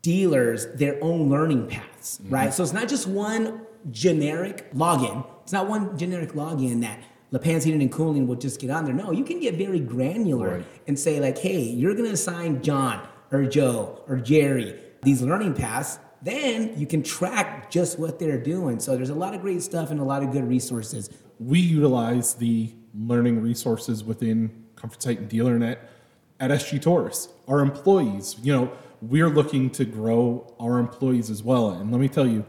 dealers 0.02 0.66
their 0.74 1.02
own 1.02 1.30
learning 1.30 1.68
paths, 1.68 2.18
mm-hmm. 2.18 2.34
right? 2.34 2.54
So 2.54 2.62
it's 2.62 2.72
not 2.72 2.88
just 2.88 3.06
one 3.06 3.62
generic 3.90 4.72
login. 4.74 5.24
It's 5.42 5.52
not 5.52 5.68
one 5.68 5.96
generic 5.96 6.32
login 6.32 6.80
that 6.82 6.98
LePans 7.32 7.64
Heating 7.64 7.82
and 7.82 7.90
Cooling 7.90 8.26
will 8.26 8.36
just 8.36 8.60
get 8.60 8.70
on 8.70 8.84
there. 8.84 8.94
No, 8.94 9.10
you 9.10 9.24
can 9.24 9.40
get 9.40 9.54
very 9.54 9.80
granular 9.80 10.56
Right. 10.58 10.64
and 10.86 10.98
say 10.98 11.18
like, 11.20 11.38
hey, 11.38 11.60
you're 11.60 11.94
gonna 11.94 12.10
assign 12.10 12.62
John 12.62 13.06
or 13.32 13.44
Joe 13.46 14.00
or 14.08 14.16
Jerry 14.16 14.78
these 15.02 15.22
learning 15.22 15.54
paths. 15.54 15.98
Then 16.22 16.78
you 16.78 16.86
can 16.86 17.02
track 17.02 17.70
just 17.70 17.98
what 17.98 18.18
they're 18.18 18.40
doing. 18.40 18.80
So 18.80 18.96
there's 18.96 19.10
a 19.10 19.14
lot 19.14 19.34
of 19.34 19.42
great 19.42 19.62
stuff 19.62 19.90
and 19.90 20.00
a 20.00 20.04
lot 20.04 20.22
of 20.22 20.32
good 20.32 20.48
resources. 20.48 21.10
we 21.38 21.60
utilize 21.60 22.34
the 22.34 22.72
learning 22.94 23.42
resources 23.42 24.02
within 24.02 24.64
Comfort 24.74 25.02
Site 25.02 25.18
and 25.18 25.28
DealerNet 25.30 25.78
at 26.40 26.50
SG 26.50 26.80
Torrice. 26.80 27.28
Our 27.46 27.60
employees, 27.60 28.36
you 28.42 28.52
know, 28.52 28.72
we're 29.02 29.28
looking 29.28 29.70
to 29.70 29.84
grow 29.84 30.54
our 30.58 30.78
employees 30.78 31.30
as 31.30 31.42
well. 31.42 31.70
And 31.70 31.92
let 31.92 32.00
me 32.00 32.08
tell 32.08 32.26
you, 32.26 32.44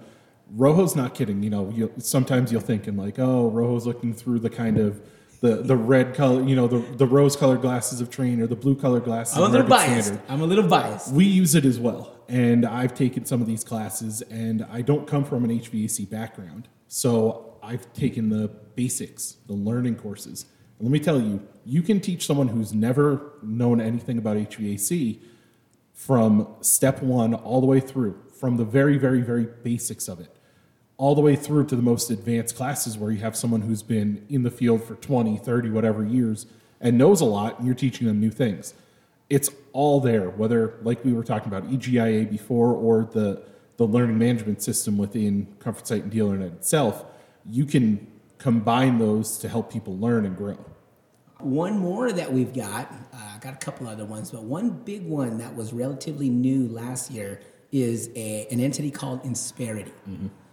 Rojo's 0.55 0.95
not 0.95 1.13
kidding. 1.13 1.43
You 1.43 1.49
know, 1.49 1.69
you, 1.69 1.91
sometimes 1.97 2.51
you'll 2.51 2.61
think 2.61 2.87
and 2.87 2.97
like, 2.97 3.19
oh, 3.19 3.51
Rojo's 3.51 3.85
looking 3.85 4.13
through 4.13 4.39
the 4.39 4.49
kind 4.49 4.77
of 4.77 5.01
the 5.41 5.57
the 5.57 5.75
red 5.75 6.15
color, 6.15 6.41
you 6.41 6.55
know, 6.55 6.67
the 6.67 6.79
the 6.95 7.05
rose 7.05 7.35
colored 7.35 7.61
glasses 7.61 8.01
of 8.01 8.09
Trane 8.09 8.41
or 8.41 8.47
the 8.47 8.55
blue 8.55 8.75
colored 8.75 9.03
glasses. 9.03 9.37
I'm 9.37 9.43
a 9.43 9.47
little 9.49 9.67
biased. 9.67 10.07
Standard 10.07 10.25
I'm 10.29 10.41
a 10.41 10.45
little 10.45 10.67
biased. 10.67 11.11
we 11.13 11.25
use 11.25 11.53
it 11.53 11.65
as 11.65 11.79
well. 11.79 12.16
And 12.27 12.65
I've 12.65 12.93
taken 12.93 13.25
some 13.25 13.41
of 13.41 13.47
these 13.47 13.63
classes, 13.63 14.21
and 14.23 14.65
I 14.69 14.81
don't 14.81 15.07
come 15.07 15.23
from 15.23 15.45
an 15.45 15.51
HVAC 15.51 16.09
background. 16.09 16.67
So 16.87 17.57
I've 17.63 17.91
taken 17.93 18.29
the 18.29 18.49
basics, 18.75 19.37
the 19.47 19.53
learning 19.53 19.95
courses. 19.95 20.45
And 20.77 20.87
let 20.87 20.91
me 20.91 20.99
tell 20.99 21.21
you, 21.21 21.45
you 21.65 21.81
can 21.81 21.99
teach 21.99 22.25
someone 22.25 22.49
who's 22.49 22.73
never 22.73 23.33
known 23.41 23.81
anything 23.81 24.17
about 24.17 24.37
HVAC 24.37 25.19
from 25.93 26.47
step 26.61 27.01
one 27.01 27.33
all 27.33 27.59
the 27.61 27.67
way 27.67 27.79
through, 27.79 28.21
from 28.39 28.57
the 28.57 28.65
very, 28.65 28.97
very, 28.97 29.21
very 29.21 29.47
basics 29.63 30.07
of 30.07 30.19
it, 30.19 30.37
all 30.97 31.15
the 31.15 31.21
way 31.21 31.35
through 31.35 31.65
to 31.65 31.75
the 31.75 31.81
most 31.81 32.11
advanced 32.11 32.55
classes 32.55 32.97
where 32.97 33.11
you 33.11 33.19
have 33.19 33.35
someone 33.35 33.61
who's 33.61 33.81
been 33.81 34.25
in 34.29 34.43
the 34.43 34.51
field 34.51 34.83
for 34.83 34.95
20, 34.95 35.37
30, 35.37 35.69
whatever 35.71 36.05
years 36.05 36.45
and 36.79 36.97
knows 36.97 37.21
a 37.21 37.25
lot, 37.25 37.57
and 37.57 37.65
you're 37.65 37.75
teaching 37.75 38.07
them 38.07 38.19
new 38.19 38.29
things. 38.29 38.73
It's 39.29 39.49
all 39.73 39.99
there, 39.99 40.29
whether, 40.29 40.77
like 40.81 41.03
we 41.03 41.13
were 41.13 41.23
talking 41.23 41.47
about, 41.47 41.69
EGIA 41.69 42.29
before 42.29 42.73
or 42.73 43.03
the, 43.03 43.43
the 43.77 43.85
learning 43.85 44.17
management 44.17 44.61
system 44.61 44.97
within 44.97 45.53
Comfort 45.59 45.87
Site 45.87 46.03
and 46.03 46.11
DealerNet 46.11 46.53
itself. 46.55 47.05
You 47.45 47.65
can 47.65 48.07
combine 48.37 48.99
those 48.99 49.37
to 49.39 49.49
help 49.49 49.71
people 49.71 49.97
learn 49.97 50.25
and 50.25 50.35
grow. 50.35 50.57
One 51.39 51.77
more 51.77 52.11
that 52.11 52.31
we've 52.31 52.53
got, 52.53 52.91
uh, 53.13 53.17
I 53.35 53.37
got 53.39 53.53
a 53.53 53.57
couple 53.57 53.87
other 53.87 54.05
ones, 54.05 54.31
but 54.31 54.43
one 54.43 54.69
big 54.69 55.05
one 55.05 55.37
that 55.37 55.55
was 55.55 55.73
relatively 55.73 56.29
new 56.29 56.67
last 56.67 57.11
year 57.11 57.41
is 57.71 58.09
a, 58.15 58.47
an 58.49 58.59
entity 58.59 58.89
called 58.89 59.23
Insperity. 59.23 59.91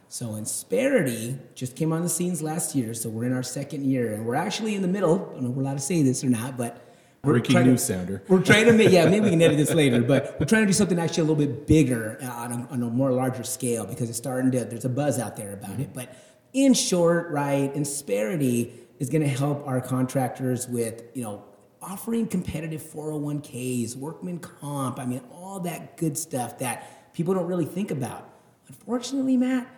So 0.08 0.34
Insperity 0.34 1.38
just 1.54 1.74
came 1.74 1.92
on 1.92 2.02
the 2.02 2.08
scenes 2.08 2.42
last 2.42 2.74
year, 2.74 2.92
so 2.92 3.08
we're 3.08 3.24
in 3.24 3.32
our 3.32 3.42
second 3.42 3.84
year, 3.84 4.12
and 4.12 4.26
we're 4.26 4.34
actually 4.34 4.74
in 4.74 4.82
the 4.82 4.88
middle. 4.88 5.14
I 5.14 5.32
don't 5.34 5.42
know 5.42 5.50
if 5.50 5.54
we're 5.54 5.62
allowed 5.62 5.78
to 5.78 5.80
say 5.80 6.02
this 6.02 6.22
or 6.22 6.28
not, 6.28 6.58
but 6.58 6.83
Breaking 7.24 7.56
to- 7.56 7.64
news 7.64 7.84
sounder. 7.84 8.22
We're 8.28 8.42
trying 8.42 8.66
to 8.66 8.72
make, 8.72 8.90
yeah, 8.90 9.08
maybe 9.08 9.24
we 9.24 9.30
can 9.30 9.42
edit 9.42 9.56
this 9.56 9.72
later, 9.74 10.02
but 10.02 10.36
we're 10.38 10.46
trying 10.46 10.62
to 10.62 10.66
do 10.66 10.72
something 10.72 10.98
actually 10.98 11.22
a 11.22 11.32
little 11.32 11.46
bit 11.46 11.66
bigger 11.66 12.18
uh, 12.22 12.26
on 12.26 12.52
a, 12.52 12.68
on 12.70 12.82
a 12.82 12.86
more 12.86 13.10
larger 13.10 13.44
scale 13.44 13.86
because 13.86 14.08
it's 14.08 14.18
starting 14.18 14.50
to, 14.52 14.64
there's 14.64 14.84
a 14.84 14.90
buzz 14.90 15.18
out 15.18 15.36
there 15.36 15.52
about 15.52 15.80
it. 15.80 15.92
But 15.92 16.16
in 16.52 16.74
short, 16.74 17.30
right, 17.30 17.72
Insperity 17.74 18.72
is 18.98 19.10
going 19.10 19.22
to 19.22 19.28
help 19.28 19.66
our 19.66 19.80
contractors 19.80 20.68
with, 20.68 21.02
you 21.14 21.22
know, 21.22 21.44
offering 21.82 22.26
competitive 22.26 22.82
401ks, 22.82 23.96
workman 23.96 24.38
comp, 24.38 24.98
I 24.98 25.04
mean, 25.04 25.20
all 25.32 25.60
that 25.60 25.96
good 25.96 26.16
stuff 26.16 26.58
that 26.60 27.12
people 27.12 27.34
don't 27.34 27.46
really 27.46 27.66
think 27.66 27.90
about. 27.90 28.30
Unfortunately, 28.68 29.36
Matt, 29.36 29.68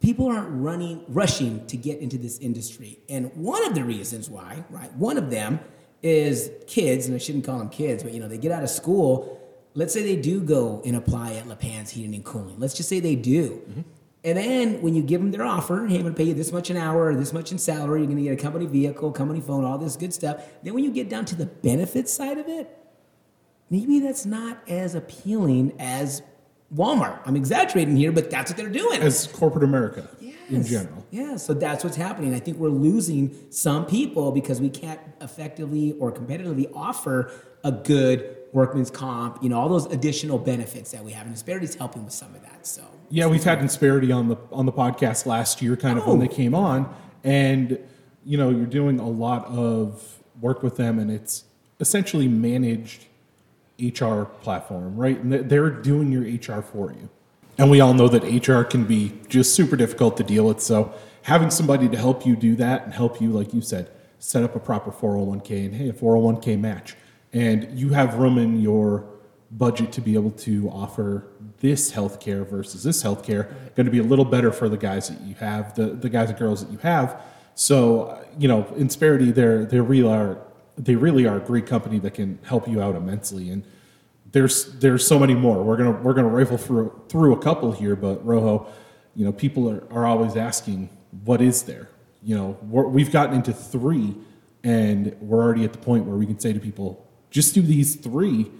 people 0.00 0.28
aren't 0.28 0.50
running 0.50 1.02
rushing 1.08 1.66
to 1.66 1.76
get 1.78 1.98
into 2.00 2.18
this 2.18 2.38
industry 2.38 2.98
and 3.08 3.34
one 3.34 3.64
of 3.64 3.74
the 3.74 3.82
reasons 3.82 4.28
why 4.28 4.62
right 4.68 4.92
one 4.96 5.16
of 5.16 5.30
them 5.30 5.58
is 6.04 6.50
kids 6.66 7.06
and 7.06 7.14
i 7.14 7.18
shouldn't 7.18 7.44
call 7.44 7.58
them 7.58 7.68
kids 7.68 8.02
but 8.02 8.12
you 8.12 8.20
know 8.20 8.28
they 8.28 8.38
get 8.38 8.52
out 8.52 8.62
of 8.62 8.70
school 8.70 9.40
let's 9.74 9.92
say 9.92 10.02
they 10.02 10.16
do 10.16 10.40
go 10.40 10.80
and 10.84 10.94
apply 10.94 11.32
at 11.32 11.46
lapans 11.46 11.90
heating 11.90 12.14
and 12.14 12.24
cooling 12.24 12.54
let's 12.60 12.74
just 12.74 12.88
say 12.88 13.00
they 13.00 13.16
do 13.16 13.62
mm-hmm. 13.68 13.80
And 14.24 14.38
then 14.38 14.80
when 14.80 14.94
you 14.94 15.02
give 15.02 15.20
them 15.20 15.30
their 15.30 15.44
offer, 15.44 15.86
hey, 15.86 15.96
I'm 15.96 16.02
gonna 16.04 16.14
pay 16.14 16.24
you 16.24 16.32
this 16.32 16.50
much 16.50 16.70
an 16.70 16.78
hour 16.78 17.08
or 17.08 17.14
this 17.14 17.34
much 17.34 17.52
in 17.52 17.58
salary, 17.58 18.00
you're 18.00 18.08
gonna 18.08 18.22
get 18.22 18.32
a 18.32 18.42
company 18.42 18.64
vehicle, 18.64 19.12
company 19.12 19.42
phone, 19.42 19.64
all 19.64 19.76
this 19.76 19.96
good 19.96 20.14
stuff. 20.14 20.42
Then 20.62 20.72
when 20.72 20.82
you 20.82 20.90
get 20.90 21.10
down 21.10 21.26
to 21.26 21.36
the 21.36 21.44
benefits 21.44 22.10
side 22.10 22.38
of 22.38 22.48
it, 22.48 22.74
maybe 23.68 24.00
that's 24.00 24.24
not 24.24 24.66
as 24.66 24.94
appealing 24.94 25.74
as 25.78 26.22
Walmart. 26.74 27.20
I'm 27.26 27.36
exaggerating 27.36 27.96
here, 27.96 28.12
but 28.12 28.30
that's 28.30 28.50
what 28.50 28.56
they're 28.56 28.70
doing. 28.70 29.02
As 29.02 29.26
corporate 29.26 29.62
America 29.62 30.08
in 30.48 30.64
general. 30.64 31.04
Yeah, 31.10 31.36
so 31.36 31.54
that's 31.54 31.84
what's 31.84 31.96
happening. 31.96 32.34
I 32.34 32.38
think 32.40 32.58
we're 32.58 32.68
losing 32.68 33.34
some 33.50 33.86
people 33.86 34.32
because 34.32 34.60
we 34.60 34.68
can't 34.70 35.00
effectively 35.20 35.92
or 35.98 36.12
competitively 36.12 36.70
offer 36.74 37.30
a 37.62 37.72
good 37.72 38.36
workman's 38.52 38.90
comp, 38.90 39.42
you 39.42 39.48
know, 39.48 39.58
all 39.58 39.68
those 39.68 39.86
additional 39.86 40.38
benefits 40.38 40.90
that 40.92 41.02
we 41.04 41.12
have. 41.12 41.26
And 41.26 41.34
Insperity's 41.34 41.74
helping 41.74 42.04
with 42.04 42.12
some 42.12 42.34
of 42.34 42.42
that. 42.42 42.66
So 42.66 42.82
Yeah, 43.10 43.26
we've 43.26 43.42
had 43.44 43.58
Insperity 43.60 44.12
on 44.14 44.28
the 44.28 44.36
on 44.52 44.66
the 44.66 44.72
podcast 44.72 45.26
last 45.26 45.60
year, 45.62 45.76
kind 45.76 45.98
of 45.98 46.06
when 46.06 46.16
Oh. 46.16 46.20
they 46.20 46.28
came 46.28 46.54
on, 46.54 46.92
and 47.24 47.78
you 48.24 48.36
know 48.38 48.50
you're 48.50 48.66
doing 48.66 49.00
a 49.00 49.08
lot 49.08 49.46
of 49.46 50.18
work 50.40 50.62
with 50.62 50.76
them, 50.76 50.98
and 50.98 51.10
it's 51.10 51.44
essentially 51.80 52.28
managed 52.28 53.06
HR 53.80 54.24
platform, 54.42 54.96
right? 54.96 55.18
And 55.20 55.32
they're 55.32 55.70
doing 55.70 56.12
your 56.12 56.22
HR 56.22 56.62
for 56.62 56.92
you, 56.92 57.08
and 57.58 57.70
we 57.70 57.80
all 57.80 57.94
know 57.94 58.08
that 58.08 58.22
HR 58.22 58.62
can 58.62 58.84
be 58.84 59.12
just 59.28 59.54
super 59.54 59.76
difficult 59.76 60.16
to 60.16 60.22
deal 60.22 60.46
with. 60.46 60.60
So 60.60 60.94
having 61.22 61.50
somebody 61.50 61.88
to 61.88 61.96
help 61.96 62.26
you 62.26 62.36
do 62.36 62.56
that 62.56 62.84
and 62.84 62.92
help 62.92 63.20
you, 63.20 63.30
like 63.30 63.54
you 63.54 63.60
said, 63.60 63.90
set 64.18 64.42
up 64.42 64.56
a 64.56 64.60
proper 64.60 64.90
401k 64.90 65.66
and 65.66 65.74
hey, 65.74 65.88
a 65.88 65.92
401k 65.92 66.58
match, 66.58 66.96
and 67.32 67.78
you 67.78 67.90
have 67.90 68.14
room 68.14 68.38
in 68.38 68.60
your 68.60 69.06
budget 69.50 69.92
to 69.92 70.00
be 70.00 70.14
able 70.14 70.30
to 70.32 70.68
offer 70.70 71.26
this 71.60 71.92
healthcare 71.92 72.46
versus 72.46 72.82
this 72.82 73.02
healthcare 73.02 73.48
going 73.74 73.86
to 73.86 73.92
be 73.92 73.98
a 73.98 74.02
little 74.02 74.24
better 74.24 74.50
for 74.50 74.68
the 74.68 74.76
guys 74.76 75.08
that 75.08 75.20
you 75.22 75.34
have, 75.36 75.74
the, 75.74 75.86
the 75.86 76.08
guys 76.08 76.28
and 76.28 76.38
girls 76.38 76.64
that 76.64 76.72
you 76.72 76.78
have. 76.78 77.20
So, 77.54 78.02
uh, 78.02 78.24
you 78.38 78.48
know, 78.48 78.64
Insperity, 78.76 79.32
they're, 79.32 79.64
they 79.64 79.80
really 79.80 80.08
are, 80.08 80.38
they 80.76 80.96
really 80.96 81.26
are 81.26 81.36
a 81.36 81.40
great 81.40 81.66
company 81.66 81.98
that 82.00 82.14
can 82.14 82.38
help 82.44 82.68
you 82.68 82.82
out 82.82 82.96
immensely. 82.96 83.50
And 83.50 83.64
there's, 84.34 84.64
there's 84.80 85.06
so 85.06 85.16
many 85.16 85.32
more. 85.32 85.62
We're 85.62 85.76
going 85.76 85.94
to, 85.94 86.02
we're 86.02 86.12
to 86.12 86.24
rifle 86.24 86.58
through, 86.58 87.04
through 87.08 87.34
a 87.34 87.38
couple 87.38 87.70
here, 87.70 87.94
but 87.94 88.26
Rojo, 88.26 88.66
you 89.14 89.24
know, 89.24 89.32
people 89.32 89.70
are, 89.70 89.86
are 89.92 90.06
always 90.06 90.36
asking, 90.36 90.90
what 91.24 91.40
is 91.40 91.62
there? 91.62 91.88
You 92.20 92.36
know, 92.36 92.58
we're, 92.62 92.88
we've 92.88 93.12
gotten 93.12 93.36
into 93.36 93.52
three 93.52 94.16
and 94.64 95.14
we're 95.20 95.40
already 95.40 95.62
at 95.64 95.72
the 95.72 95.78
point 95.78 96.06
where 96.06 96.16
we 96.16 96.26
can 96.26 96.40
say 96.40 96.52
to 96.52 96.58
people, 96.58 97.08
just 97.30 97.54
do 97.54 97.62
these 97.62 97.94
three 97.94 98.50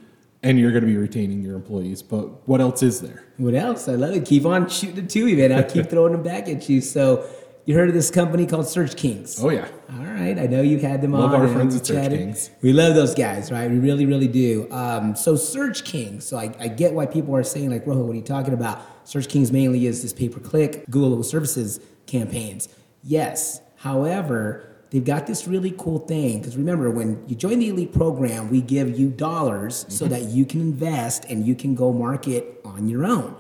and 0.45 0.61
you're 0.61 0.71
going 0.71 0.85
to 0.85 0.87
be 0.87 0.97
retaining 0.97 1.43
your 1.43 1.57
employees. 1.57 2.02
But 2.02 2.47
what 2.47 2.61
else 2.61 2.81
is 2.85 3.00
there? 3.00 3.25
what 3.37 3.54
else? 3.54 3.88
I 3.88 3.97
love 3.97 4.14
it. 4.14 4.25
Keep 4.25 4.47
on 4.47 4.69
shooting 4.69 5.09
to 5.09 5.25
me, 5.25 5.35
man. 5.35 5.50
I'll 5.50 5.64
keep 5.64 5.87
throwing 5.90 6.12
them 6.12 6.23
back 6.23 6.49
at 6.49 6.69
you. 6.69 6.81
So 6.83 7.28
you 7.66 7.75
heard 7.75 7.88
of 7.88 7.94
this 7.94 8.11
company 8.11 8.47
called 8.47 8.68
Search 8.68 8.97
Kings? 8.97 9.42
Oh 9.42 9.49
yeah, 9.50 9.68
All 9.92 10.04
right, 10.04 10.38
I 10.38 10.47
know 10.47 10.61
you've 10.62 10.83
had 10.83 11.00
them 11.00 11.12
Love 11.12 11.33
on. 11.33 11.40
our 11.40 11.49
friends 11.49 11.75
at 11.76 11.87
Search 11.87 11.97
chatted. 11.97 12.18
Kings. 12.18 12.50
We 12.62 12.73
love 12.73 12.94
those 12.94 13.14
guys, 13.14 13.50
right? 13.50 13.71
We 13.71 13.78
really, 13.78 14.04
really 14.06 14.28
do. 14.28 14.68
Um, 14.71 15.16
so 15.16 15.35
Search 15.37 15.85
Kings. 15.85 16.25
So 16.26 16.37
I, 16.37 16.54
I 16.61 16.68
get 16.68 16.92
why 16.92 17.06
people 17.06 17.35
are 17.35 17.42
saying 17.42 17.71
like, 17.71 17.87
Rojo, 17.87 18.00
what 18.04 18.12
are 18.12 18.16
you 18.16 18.23
talking 18.23 18.52
about? 18.54 18.83
Search 19.09 19.28
Kings 19.28 19.50
mainly 19.52 19.87
is 19.87 20.02
this 20.02 20.12
pay-per-click 20.12 20.90
Google 20.90 21.23
Services 21.23 21.80
campaigns. 22.06 22.68
Yes. 23.02 23.61
However, 23.76 24.68
they've 24.90 25.04
got 25.04 25.26
this 25.26 25.47
really 25.47 25.75
cool 25.76 25.99
thing 26.00 26.38
because 26.40 26.56
remember, 26.56 26.90
when 26.90 27.23
you 27.28 27.35
join 27.37 27.59
the 27.59 27.68
elite 27.68 27.92
program, 27.92 28.50
we 28.50 28.61
give 28.61 28.99
you 28.99 29.09
dollars 29.11 29.87
so 29.88 30.04
Mm-hmm. 30.04 30.14
that 30.14 30.23
you 30.25 30.44
can 30.44 30.61
invest 30.61 31.25
and 31.26 31.47
you 31.47 31.54
can 31.54 31.75
go 31.75 31.92
market 31.92 32.61
on 32.64 32.88
your 32.88 33.04
own. 33.06 33.37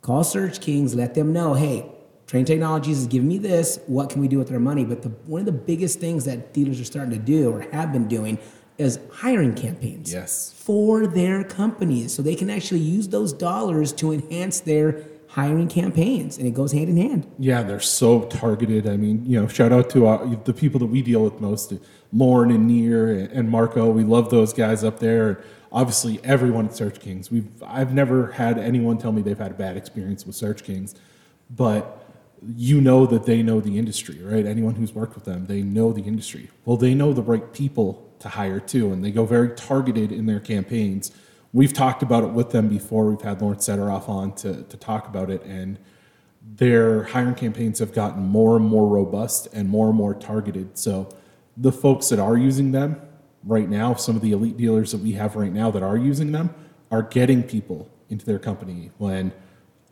Call 0.00 0.22
Search 0.24 0.60
Kings, 0.60 0.94
let 0.94 1.14
them 1.14 1.32
know, 1.32 1.54
hey, 1.54 1.86
Trane 2.26 2.46
Technologies 2.46 2.98
is 2.98 3.06
giving 3.06 3.28
me 3.28 3.38
this. 3.38 3.78
What 3.86 4.08
can 4.10 4.20
we 4.20 4.28
do 4.28 4.38
with 4.38 4.50
our 4.52 4.60
money? 4.60 4.84
But 4.84 5.02
the, 5.02 5.10
one 5.26 5.40
of 5.40 5.46
the 5.46 5.52
biggest 5.52 6.00
things 6.00 6.24
that 6.24 6.54
dealers 6.54 6.80
are 6.80 6.84
starting 6.84 7.12
to 7.12 7.18
do 7.18 7.50
or 7.52 7.60
have 7.72 7.92
been 7.92 8.08
doing 8.08 8.38
is 8.78 8.98
hiring 9.12 9.54
campaigns 9.54 10.10
Yes. 10.12 10.52
for 10.56 11.06
their 11.06 11.44
companies. 11.44 12.14
So 12.14 12.22
they 12.22 12.34
can 12.34 12.48
actually 12.48 12.80
use 12.80 13.08
those 13.08 13.32
dollars 13.32 13.92
to 13.94 14.12
enhance 14.12 14.60
their 14.60 15.04
hiring 15.28 15.68
campaigns. 15.68 16.38
And 16.38 16.46
it 16.46 16.52
goes 16.54 16.72
hand 16.72 16.88
in 16.88 16.96
hand. 16.96 17.26
Yeah, 17.38 17.62
they're 17.62 17.80
so 17.80 18.22
targeted. 18.24 18.86
I 18.86 18.96
mean, 18.96 19.24
you 19.26 19.38
know, 19.40 19.46
shout 19.46 19.72
out 19.72 19.90
to 19.90 20.06
uh, 20.06 20.34
the 20.44 20.54
people 20.54 20.80
that 20.80 20.86
we 20.86 21.02
deal 21.02 21.22
with 21.22 21.38
most, 21.40 21.72
Lauren 22.14 22.50
and 22.50 22.66
Neer 22.66 23.28
and 23.32 23.48
Marco. 23.50 23.90
We 23.90 24.04
love 24.04 24.30
those 24.30 24.52
guys 24.54 24.84
up 24.84 25.00
there. 25.00 25.42
Obviously, 25.70 26.20
everyone 26.24 26.66
at 26.66 26.74
Search 26.76 26.98
Kings. 27.00 27.30
We've 27.30 27.48
I've 27.62 27.94
never 27.94 28.32
had 28.32 28.58
anyone 28.58 28.98
tell 28.98 29.12
me 29.12 29.22
they've 29.22 29.38
had 29.38 29.52
a 29.52 29.54
bad 29.54 29.76
experience 29.78 30.26
with 30.26 30.34
Search 30.36 30.64
Kings, 30.64 30.94
but 31.48 31.98
you 32.46 32.80
know 32.80 33.06
that 33.06 33.24
they 33.24 33.42
know 33.42 33.60
the 33.60 33.78
industry, 33.78 34.18
right? 34.22 34.44
Anyone 34.44 34.74
who's 34.74 34.92
worked 34.92 35.14
with 35.14 35.24
them, 35.24 35.46
they 35.46 35.62
know 35.62 35.92
the 35.92 36.02
industry. 36.02 36.50
Well, 36.64 36.76
they 36.76 36.94
know 36.94 37.12
the 37.12 37.22
right 37.22 37.52
people 37.52 38.10
to 38.18 38.28
hire 38.28 38.60
too, 38.60 38.92
and 38.92 39.04
they 39.04 39.10
go 39.10 39.24
very 39.24 39.50
targeted 39.50 40.12
in 40.12 40.26
their 40.26 40.40
campaigns. 40.40 41.12
We've 41.52 41.72
talked 41.72 42.02
about 42.02 42.24
it 42.24 42.30
with 42.30 42.50
them 42.50 42.68
before. 42.68 43.06
We've 43.06 43.20
had 43.20 43.40
Lawrence 43.42 43.68
Setteroff 43.68 44.08
on 44.08 44.34
to, 44.36 44.62
to 44.62 44.76
talk 44.76 45.06
about 45.06 45.30
it, 45.30 45.42
and 45.44 45.78
their 46.40 47.04
hiring 47.04 47.34
campaigns 47.34 47.78
have 47.78 47.92
gotten 47.92 48.22
more 48.22 48.56
and 48.56 48.64
more 48.64 48.88
robust 48.88 49.48
and 49.52 49.68
more 49.68 49.88
and 49.88 49.96
more 49.96 50.14
targeted. 50.14 50.76
So 50.78 51.08
the 51.56 51.72
folks 51.72 52.08
that 52.08 52.18
are 52.18 52.36
using 52.36 52.72
them 52.72 53.00
right 53.44 53.68
now, 53.68 53.94
some 53.94 54.16
of 54.16 54.22
the 54.22 54.32
elite 54.32 54.56
dealers 54.56 54.92
that 54.92 55.00
we 55.00 55.12
have 55.12 55.36
right 55.36 55.52
now 55.52 55.70
that 55.70 55.82
are 55.82 55.96
using 55.96 56.32
them, 56.32 56.54
are 56.90 57.02
getting 57.02 57.42
people 57.42 57.88
into 58.10 58.26
their 58.26 58.38
company 58.38 58.90
when 58.98 59.32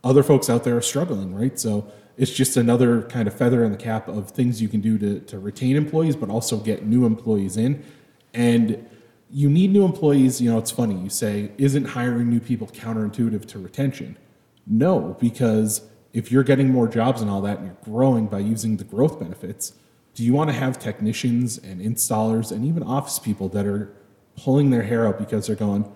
other 0.03 0.23
folks 0.23 0.49
out 0.49 0.63
there 0.63 0.77
are 0.77 0.81
struggling, 0.81 1.33
right? 1.33 1.59
So 1.59 1.91
it's 2.21 2.31
just 2.31 2.55
another 2.55 3.01
kind 3.01 3.27
of 3.27 3.33
feather 3.33 3.63
in 3.63 3.71
the 3.71 3.77
cap 3.79 4.07
of 4.07 4.29
things 4.29 4.61
you 4.61 4.69
can 4.69 4.79
do 4.79 4.95
to, 4.99 5.21
to 5.21 5.39
retain 5.39 5.75
employees, 5.75 6.15
but 6.15 6.29
also 6.29 6.55
get 6.55 6.85
new 6.85 7.03
employees 7.03 7.57
in. 7.57 7.83
And 8.31 8.87
you 9.31 9.49
need 9.49 9.71
new 9.71 9.83
employees. 9.83 10.39
You 10.39 10.51
know, 10.51 10.59
it's 10.59 10.69
funny, 10.69 10.93
you 11.01 11.09
say, 11.09 11.51
isn't 11.57 11.83
hiring 11.83 12.29
new 12.29 12.39
people 12.39 12.67
counterintuitive 12.67 13.47
to 13.47 13.57
retention? 13.57 14.19
No, 14.67 15.17
because 15.19 15.81
if 16.13 16.31
you're 16.31 16.43
getting 16.43 16.69
more 16.69 16.87
jobs 16.87 17.23
and 17.23 17.31
all 17.31 17.41
that 17.41 17.57
and 17.57 17.65
you're 17.65 17.77
growing 17.83 18.27
by 18.27 18.37
using 18.37 18.77
the 18.77 18.83
growth 18.83 19.19
benefits, 19.19 19.73
do 20.13 20.23
you 20.23 20.33
want 20.33 20.51
to 20.51 20.55
have 20.55 20.77
technicians 20.77 21.57
and 21.57 21.81
installers 21.81 22.51
and 22.51 22.63
even 22.63 22.83
office 22.83 23.17
people 23.17 23.49
that 23.49 23.65
are 23.65 23.91
pulling 24.37 24.69
their 24.69 24.83
hair 24.83 25.07
out 25.07 25.17
because 25.17 25.47
they're 25.47 25.55
going, 25.55 25.91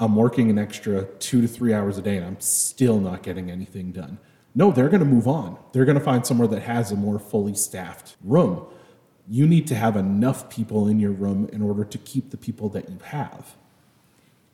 I'm 0.00 0.16
working 0.16 0.50
an 0.50 0.58
extra 0.58 1.04
two 1.20 1.40
to 1.40 1.46
three 1.46 1.72
hours 1.72 1.98
a 1.98 2.02
day 2.02 2.16
and 2.16 2.26
I'm 2.26 2.40
still 2.40 2.98
not 2.98 3.22
getting 3.22 3.48
anything 3.48 3.92
done? 3.92 4.18
No, 4.58 4.72
they're 4.72 4.88
going 4.88 4.98
to 4.98 5.06
move 5.06 5.28
on. 5.28 5.56
They're 5.72 5.84
going 5.84 5.98
to 5.98 6.04
find 6.04 6.26
somewhere 6.26 6.48
that 6.48 6.62
has 6.62 6.90
a 6.90 6.96
more 6.96 7.20
fully 7.20 7.54
staffed 7.54 8.16
room. 8.24 8.66
You 9.28 9.46
need 9.46 9.68
to 9.68 9.76
have 9.76 9.96
enough 9.96 10.50
people 10.50 10.88
in 10.88 10.98
your 10.98 11.12
room 11.12 11.48
in 11.52 11.62
order 11.62 11.84
to 11.84 11.96
keep 11.98 12.30
the 12.30 12.36
people 12.36 12.68
that 12.70 12.90
you 12.90 12.98
have. 13.04 13.54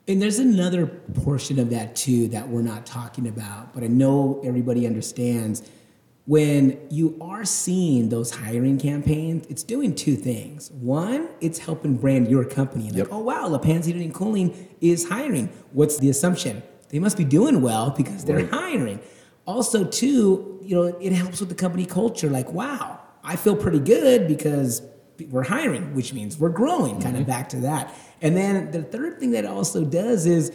And 0.07 0.21
there's 0.21 0.37
another 0.37 0.85
portion 0.85 1.57
of 1.57 1.71
that 1.71 1.95
too 1.95 2.27
that 2.27 2.47
we're 2.49 2.61
not 2.61 2.85
talking 2.85 3.27
about, 3.27 3.73
but 3.73 3.83
I 3.83 3.87
know 3.87 4.39
everybody 4.45 4.85
understands. 4.85 5.63
When 6.27 6.79
you 6.91 7.17
are 7.19 7.43
seeing 7.43 8.09
those 8.09 8.29
hiring 8.29 8.77
campaigns, 8.77 9.47
it's 9.47 9.63
doing 9.63 9.95
two 9.95 10.15
things. 10.15 10.69
One, 10.69 11.29
it's 11.41 11.57
helping 11.57 11.97
brand 11.97 12.27
your 12.29 12.45
company. 12.45 12.85
Like, 12.89 12.97
Yep. 12.97 13.07
oh 13.09 13.19
wow, 13.19 13.47
LaPan's 13.47 13.87
Heating 13.87 14.03
and 14.03 14.13
Cooling 14.13 14.67
is 14.81 15.09
hiring. 15.09 15.49
What's 15.71 15.97
the 15.97 16.09
assumption? 16.09 16.61
They 16.89 16.99
must 16.99 17.17
be 17.17 17.23
doing 17.23 17.63
well 17.63 17.89
because 17.89 18.23
they're 18.25 18.37
Right. 18.45 18.49
hiring. 18.51 18.99
Also, 19.45 19.83
too, 19.85 20.59
you 20.63 20.75
know, 20.75 20.83
it 20.99 21.13
helps 21.13 21.39
with 21.39 21.49
the 21.49 21.55
company 21.55 21.85
culture. 21.85 22.29
Like, 22.29 22.51
wow, 22.51 22.99
I 23.23 23.35
feel 23.35 23.55
pretty 23.55 23.79
good 23.79 24.27
because 24.27 24.81
we're 25.29 25.43
hiring, 25.43 25.95
which 25.95 26.13
means 26.13 26.37
we're 26.37 26.49
growing, 26.49 27.01
kind 27.01 27.15
of 27.15 27.21
mm-hmm. 27.21 27.31
back 27.31 27.49
to 27.49 27.57
that. 27.57 27.93
And 28.21 28.35
then 28.35 28.71
the 28.71 28.83
third 28.83 29.19
thing 29.19 29.31
that 29.31 29.45
it 29.45 29.49
also 29.49 29.85
does 29.85 30.25
is 30.25 30.51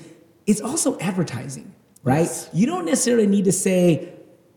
it's 0.46 0.60
also 0.60 0.98
advertising, 0.98 1.74
right? 2.02 2.22
Yes. 2.22 2.50
You 2.52 2.66
don't 2.66 2.84
necessarily 2.84 3.26
need 3.26 3.44
to 3.44 3.52
say, 3.52 4.12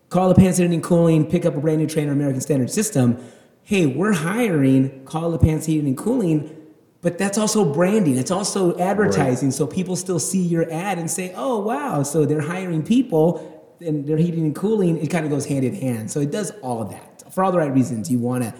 call 0.10 0.30
the 0.30 0.36
Pants 0.36 0.58
Heating 0.58 0.74
and 0.74 0.84
Cooling, 0.84 1.30
pick 1.30 1.46
up 1.46 1.56
a 1.56 1.60
brand 1.60 1.80
new 1.80 1.88
trainer, 1.88 2.12
American 2.12 2.42
Standard 2.42 2.72
System. 2.72 3.18
Hey, 3.64 3.86
we're 3.86 4.14
hiring, 4.14 5.06
call 5.06 5.32
the 5.32 5.40
Pants 5.40 5.68
Heating 5.68 5.88
and 5.88 5.98
Cooling. 5.98 6.56
But 7.02 7.18
that's 7.18 7.38
also 7.38 7.66
branding. 7.66 8.18
It's 8.18 8.32
also 8.32 8.78
advertising. 8.78 9.52
So 9.52 9.68
people 9.68 9.98
still 9.98 10.20
see 10.20 10.42
your 10.42 10.72
ad 10.72 10.98
and 10.98 11.12
say, 11.12 11.34
oh, 11.36 11.60
wow. 11.60 12.02
So 12.02 12.26
they're 12.26 12.42
hiring 12.42 12.82
people 12.82 13.53
and 13.84 14.08
they're 14.08 14.18
heating 14.18 14.44
and 14.46 14.56
cooling. 14.56 14.98
It 14.98 15.10
kind 15.10 15.26
of 15.26 15.32
goes 15.32 15.46
hand 15.46 15.66
in 15.66 15.76
hand. 15.76 16.10
So 16.12 16.20
it 16.20 16.32
does 16.32 16.52
all 16.62 16.82
of 16.82 16.90
that. 16.92 17.34
For 17.34 17.44
all 17.44 17.52
the 17.52 17.58
right 17.58 17.74
reasons, 17.74 18.12
you 18.12 18.20
want 18.20 18.44
to 18.44 18.54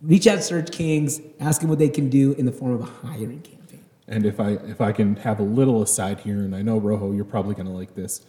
reach 0.00 0.26
out 0.26 0.36
to 0.36 0.42
Search 0.42 0.70
Kings, 0.70 1.20
ask 1.40 1.60
them 1.60 1.70
what 1.70 1.78
they 1.78 1.88
can 1.88 2.08
do 2.08 2.32
in 2.32 2.46
the 2.46 2.52
form 2.52 2.72
of 2.72 2.80
a 2.80 3.06
hiring 3.06 3.42
campaign. 3.42 3.84
And 4.06 4.24
if 4.24 4.40
I 4.40 4.52
if 4.52 4.80
I 4.80 4.92
can 4.92 5.16
have 5.16 5.38
a 5.38 5.42
little 5.42 5.82
aside 5.82 6.20
here, 6.20 6.38
and 6.38 6.54
I 6.54 6.62
know 6.62 6.78
Rojo, 6.78 7.12
you're 7.12 7.24
probably 7.24 7.54
going 7.54 7.66
to 7.66 7.72
like 7.72 7.94
this. 7.94 8.22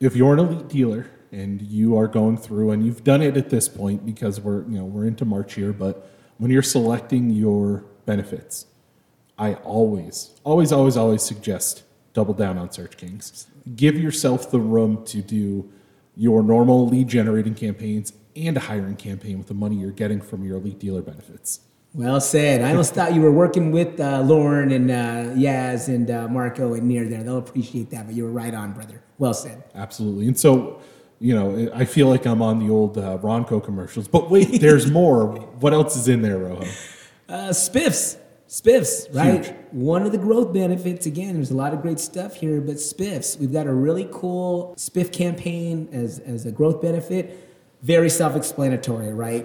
If 0.00 0.14
you're 0.14 0.32
an 0.32 0.38
elite 0.38 0.68
dealer 0.68 1.10
and 1.32 1.60
you 1.62 1.96
are 1.96 2.06
going 2.06 2.36
through, 2.36 2.70
and 2.70 2.84
you've 2.84 3.02
done 3.02 3.22
it 3.22 3.36
at 3.36 3.50
this 3.50 3.68
point 3.68 4.06
because 4.06 4.40
we're 4.40 4.62
you 4.62 4.78
know 4.78 4.84
we're 4.84 5.06
into 5.06 5.24
March 5.24 5.54
here, 5.54 5.72
but 5.72 6.08
when 6.38 6.50
you're 6.50 6.62
selecting 6.62 7.30
your 7.30 7.84
benefits, 8.06 8.66
I 9.38 9.54
always, 9.54 10.30
always, 10.44 10.70
always, 10.72 10.96
always 10.96 11.22
suggest 11.22 11.82
double 12.14 12.32
down 12.32 12.56
on 12.56 12.72
Search 12.72 12.96
Kings. 12.96 13.48
Give 13.76 13.98
yourself 13.98 14.50
the 14.50 14.60
room 14.60 15.04
to 15.06 15.20
do 15.20 15.70
your 16.16 16.42
normal 16.42 16.88
lead 16.88 17.08
generating 17.08 17.54
campaigns 17.54 18.12
and 18.36 18.56
a 18.56 18.60
hiring 18.60 18.96
campaign 18.96 19.36
with 19.36 19.48
the 19.48 19.54
money 19.54 19.76
you're 19.76 19.90
getting 19.90 20.20
from 20.20 20.44
your 20.44 20.56
elite 20.56 20.78
dealer 20.78 21.02
benefits. 21.02 21.60
Well 21.92 22.20
said. 22.20 22.62
I 22.62 22.70
almost 22.70 22.94
thought 22.94 23.14
you 23.14 23.20
were 23.20 23.30
working 23.30 23.70
with 23.70 24.00
uh, 24.00 24.20
Lauren 24.22 24.72
and 24.72 24.90
uh, 24.90 25.34
Yaz 25.36 25.88
and 25.88 26.10
uh, 26.10 26.26
Marco 26.26 26.74
and 26.74 26.88
Near 26.88 27.08
there. 27.08 27.22
They'll 27.22 27.38
appreciate 27.38 27.90
that, 27.90 28.06
but 28.06 28.16
you 28.16 28.24
were 28.24 28.32
right 28.32 28.52
on, 28.52 28.72
brother. 28.72 29.00
Well 29.18 29.34
said. 29.34 29.62
Absolutely. 29.76 30.26
And 30.26 30.38
so, 30.38 30.80
you 31.20 31.34
know, 31.34 31.70
I 31.72 31.84
feel 31.84 32.08
like 32.08 32.26
I'm 32.26 32.42
on 32.42 32.58
the 32.58 32.72
old 32.72 32.98
uh, 32.98 33.18
Ronco 33.18 33.62
commercials, 33.62 34.08
but 34.08 34.28
wait, 34.28 34.60
there's 34.60 34.90
more. 34.90 35.26
what 35.60 35.72
else 35.72 35.96
is 35.96 36.08
in 36.08 36.22
there, 36.22 36.38
Rojo? 36.38 36.68
Uh, 37.26 37.48
spiffs. 37.48 38.18
Spiffs, 38.54 39.12
right? 39.12 39.44
Huge. 39.44 39.56
One 39.72 40.02
of 40.02 40.12
the 40.12 40.18
growth 40.18 40.52
benefits, 40.52 41.06
again, 41.06 41.34
there's 41.34 41.50
a 41.50 41.56
lot 41.56 41.74
of 41.74 41.82
great 41.82 41.98
stuff 41.98 42.36
here, 42.36 42.60
but 42.60 42.76
spiffs. 42.76 43.36
We've 43.36 43.52
got 43.52 43.66
a 43.66 43.74
really 43.74 44.08
cool 44.12 44.76
spiff 44.78 45.12
campaign 45.12 45.88
as, 45.90 46.20
as 46.20 46.46
a 46.46 46.52
growth 46.52 46.80
benefit. 46.80 47.50
Very 47.82 48.08
self 48.08 48.36
explanatory, 48.36 49.12
right? 49.12 49.44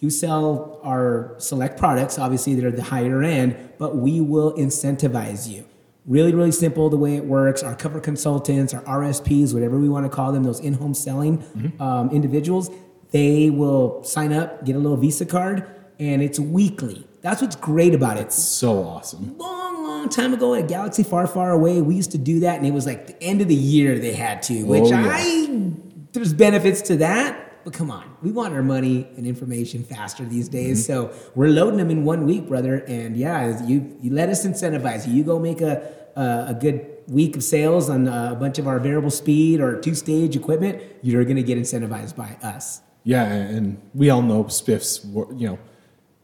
You 0.00 0.10
sell 0.10 0.80
our 0.82 1.36
select 1.38 1.78
products, 1.78 2.18
obviously, 2.18 2.56
they're 2.56 2.72
the 2.72 2.82
higher 2.82 3.22
end, 3.22 3.56
but 3.78 3.94
we 3.94 4.20
will 4.20 4.52
incentivize 4.54 5.48
you. 5.48 5.64
Really, 6.04 6.34
really 6.34 6.50
simple 6.50 6.90
the 6.90 6.96
way 6.96 7.14
it 7.14 7.26
works. 7.26 7.62
Our 7.62 7.76
cover 7.76 8.00
consultants, 8.00 8.74
our 8.74 8.82
RSPs, 8.82 9.54
whatever 9.54 9.78
we 9.78 9.88
want 9.88 10.06
to 10.06 10.10
call 10.10 10.32
them, 10.32 10.42
those 10.42 10.58
in 10.58 10.72
home 10.72 10.94
selling 10.94 11.44
um, 11.78 12.10
individuals, 12.10 12.68
they 13.12 13.48
will 13.48 14.02
sign 14.02 14.32
up, 14.32 14.64
get 14.64 14.74
a 14.74 14.78
little 14.80 14.96
Visa 14.96 15.24
card, 15.24 15.70
and 16.00 16.20
it's 16.20 16.40
weekly. 16.40 17.06
That's 17.22 17.42
what's 17.42 17.56
great 17.56 17.94
about 17.94 18.16
it 18.16 18.22
It's 18.26 18.42
So 18.42 18.82
awesome. 18.82 19.36
long, 19.38 19.84
long 19.84 20.08
time 20.08 20.32
ago 20.32 20.54
in 20.54 20.64
a 20.64 20.66
galaxy 20.66 21.02
far, 21.02 21.26
far 21.26 21.50
away, 21.50 21.80
we 21.82 21.94
used 21.94 22.12
to 22.12 22.18
do 22.18 22.40
that, 22.40 22.56
and 22.58 22.66
it 22.66 22.72
was 22.72 22.86
like 22.86 23.06
the 23.06 23.22
end 23.22 23.40
of 23.42 23.48
the 23.48 23.54
year 23.54 23.98
they 23.98 24.14
had 24.14 24.42
to. 24.44 24.64
Which 24.64 24.84
Oh, 24.84 24.88
yeah. 24.88 25.08
I 25.12 25.72
there's 26.12 26.32
benefits 26.32 26.80
to 26.82 26.96
that, 26.96 27.62
but 27.64 27.72
come 27.72 27.90
on, 27.90 28.16
we 28.22 28.32
want 28.32 28.52
our 28.54 28.62
money 28.62 29.06
and 29.16 29.26
information 29.26 29.84
faster 29.84 30.24
these 30.24 30.48
days. 30.48 30.82
Mm-hmm. 30.82 31.10
So 31.14 31.30
we're 31.36 31.48
loading 31.48 31.76
them 31.76 31.90
in 31.90 32.04
one 32.04 32.24
week, 32.26 32.48
brother. 32.48 32.76
And 32.88 33.16
yeah, 33.16 33.64
you 33.64 33.96
you 34.00 34.12
let 34.12 34.28
us 34.28 34.44
incentivize 34.44 35.06
you. 35.06 35.12
You 35.14 35.24
go 35.24 35.38
make 35.38 35.60
a 35.60 35.88
a, 36.16 36.46
a 36.48 36.54
good 36.58 36.86
week 37.06 37.36
of 37.36 37.44
sales 37.44 37.88
on 37.90 38.08
a 38.08 38.34
bunch 38.34 38.58
of 38.58 38.66
our 38.66 38.78
variable 38.80 39.10
speed 39.10 39.60
or 39.60 39.80
two 39.80 39.94
stage 39.94 40.34
equipment. 40.36 40.82
You're 41.02 41.24
going 41.24 41.36
to 41.36 41.42
get 41.42 41.58
incentivized 41.58 42.16
by 42.16 42.36
us. 42.42 42.80
Yeah, 43.04 43.24
and 43.24 43.80
we 43.94 44.10
all 44.10 44.22
know 44.22 44.44
spiffs. 44.44 45.04
You 45.40 45.46
know, 45.48 45.58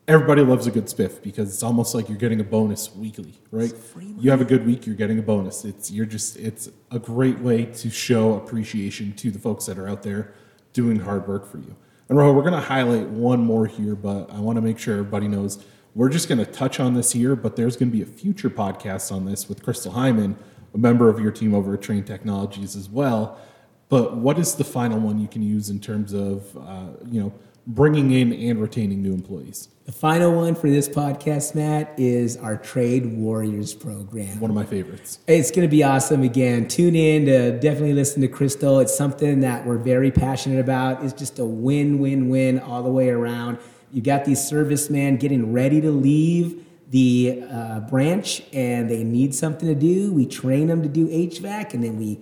everybody 0.09 0.43
loves 0.43 0.67
a 0.67 0.71
good 0.71 0.87
spiff 0.87 1.23
because 1.23 1.53
it's 1.53 1.63
almost 1.63 1.95
like 1.95 2.09
you're 2.09 2.19
getting 2.19 2.41
a 2.41 2.45
bonus 2.45 2.95
weekly, 2.95 3.35
right? 3.51 3.73
You 4.19 4.31
have 4.31 4.41
a 4.41 4.45
good 4.45 4.67
week, 4.67 4.87
you're 4.87 4.95
getting 4.95 5.19
a 5.19 5.23
bonus. 5.23 5.65
It's 5.65 5.91
you're 5.91 6.07
just 6.07 6.37
it's 6.37 6.69
a 6.91 6.99
great 6.99 7.39
way 7.41 7.65
to 7.67 7.91
show 7.91 8.35
appreciation 8.35 9.13
to 9.15 9.31
the 9.31 9.39
folks 9.39 9.67
that 9.67 9.79
are 9.79 9.89
out 9.89 10.03
there 10.03 10.33
doing 10.73 11.01
hard 11.01 11.27
work 11.27 11.51
for 11.51 11.59
you. 11.59 11.75
And 12.09 12.17
Rojo, 12.17 12.33
we're 12.35 12.43
going 12.43 12.55
to 12.55 12.61
highlight 12.61 13.09
one 13.09 13.41
more 13.41 13.67
here, 13.67 13.97
but 13.97 14.31
I 14.31 14.39
want 14.39 14.57
to 14.57 14.63
make 14.63 14.79
sure 14.79 14.95
everybody 14.95 15.27
knows 15.27 15.65
we're 15.95 16.11
just 16.11 16.29
going 16.29 16.39
to 16.39 16.45
touch 16.45 16.79
on 16.79 16.95
this 16.95 17.13
here, 17.13 17.35
but 17.35 17.57
there's 17.57 17.77
going 17.77 17.91
to 17.91 17.97
be 17.97 18.03
a 18.03 18.07
future 18.07 18.51
podcast 18.51 19.11
on 19.11 19.25
this 19.25 19.49
with 19.49 19.63
Crystal 19.63 19.91
Hyman, 19.91 20.37
a 20.75 20.79
member 20.79 21.09
of 21.09 21.19
your 21.19 21.33
team 21.33 21.55
over 21.55 21.73
at 21.75 21.81
Trane 21.81 22.05
Technologies 22.05 22.77
as 22.77 22.89
well. 22.89 23.41
But 23.89 24.17
what 24.17 24.39
is 24.39 24.57
the 24.57 24.65
final 24.65 25.01
one 25.01 25.19
you 25.19 25.27
can 25.27 25.43
use 25.43 25.71
in 25.71 25.81
terms 25.81 26.13
of 26.13 26.57
uh, 26.57 26.89
you 27.11 27.21
know 27.21 27.33
bringing 27.67 28.13
in 28.13 28.33
and 28.33 28.61
retaining 28.61 29.03
new 29.03 29.13
employees? 29.13 29.69
The 29.87 29.93
final 29.93 30.35
one 30.35 30.57
for 30.57 30.69
this 30.69 30.89
podcast, 30.89 31.55
Matt, 31.55 31.95
is 31.97 32.37
our 32.37 32.57
Trade 32.57 33.07
Warriors 33.07 33.73
program. 33.73 34.41
One 34.41 34.51
of 34.51 34.55
my 34.57 34.65
favorites. 34.65 35.21
It's 35.29 35.53
going 35.53 35.63
to 35.63 35.71
be 35.71 35.85
awesome 35.85 36.25
again. 36.25 36.67
Tune 36.67 36.97
in 36.97 37.27
to 37.27 37.53
definitely 37.61 37.93
listen 37.93 38.21
to 38.23 38.29
Crystal. 38.29 38.81
It's 38.81 38.97
something 38.97 39.41
that 39.41 39.65
we're 39.65 39.79
very 39.79 40.11
passionate 40.11 40.59
about. 40.59 41.05
It's 41.05 41.13
just 41.13 41.39
a 41.39 41.45
win, 41.45 42.01
win, 42.01 42.29
win 42.29 42.59
all 42.59 42.83
the 42.83 42.91
way 42.91 43.11
around. 43.11 43.59
You 43.93 44.03
got 44.03 44.25
these 44.25 44.45
servicemen 44.45 45.19
getting 45.19 45.53
ready 45.53 45.81
to 45.81 45.93
leave 45.93 46.65
the 46.91 47.45
uh, 47.49 47.81
branch 47.81 48.43
and 48.53 48.91
they 48.91 49.05
need 49.05 49.35
something 49.35 49.69
to 49.69 49.75
do. 49.75 50.13
We 50.13 50.27
train 50.27 50.67
them 50.67 50.83
to 50.83 50.89
do 50.89 51.07
HVAC 51.09 51.75
and 51.75 51.85
then 51.85 51.97
we 51.97 52.21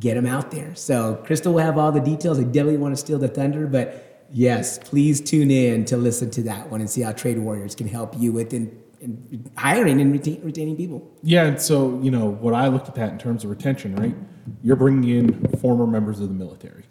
get 0.00 0.14
them 0.14 0.26
out 0.26 0.50
there. 0.50 0.74
So 0.74 1.22
Crystal 1.24 1.52
will 1.52 1.62
have 1.62 1.78
all 1.78 1.92
the 1.92 2.00
details. 2.00 2.38
I 2.38 2.42
definitely 2.42 2.78
want 2.78 2.94
to 2.94 3.00
steal 3.00 3.18
the 3.18 3.28
thunder, 3.28 3.66
but 3.66 4.03
yes, 4.34 4.78
please 4.78 5.20
tune 5.20 5.50
in 5.50 5.84
to 5.86 5.96
listen 5.96 6.30
to 6.32 6.42
that 6.42 6.70
one 6.70 6.80
and 6.80 6.90
see 6.90 7.00
how 7.00 7.12
Trade 7.12 7.38
Warriors 7.38 7.74
can 7.74 7.88
help 7.88 8.14
you 8.18 8.32
with 8.32 8.52
in, 8.52 8.78
in 9.00 9.50
hiring 9.56 10.00
and 10.00 10.12
retain, 10.12 10.42
retaining 10.42 10.76
people. 10.76 11.10
Yeah, 11.22 11.44
and 11.46 11.60
so 11.60 11.98
you 12.02 12.10
know 12.10 12.26
what 12.26 12.52
I 12.52 12.68
looked 12.68 12.88
at 12.88 12.96
that 12.96 13.12
in 13.12 13.18
terms 13.18 13.44
of 13.44 13.50
retention, 13.50 13.96
right? 13.96 14.14
You're 14.62 14.76
bringing 14.76 15.08
in 15.08 15.48
former 15.58 15.86
members 15.86 16.20
of 16.20 16.28
the 16.28 16.34
military. 16.34 16.84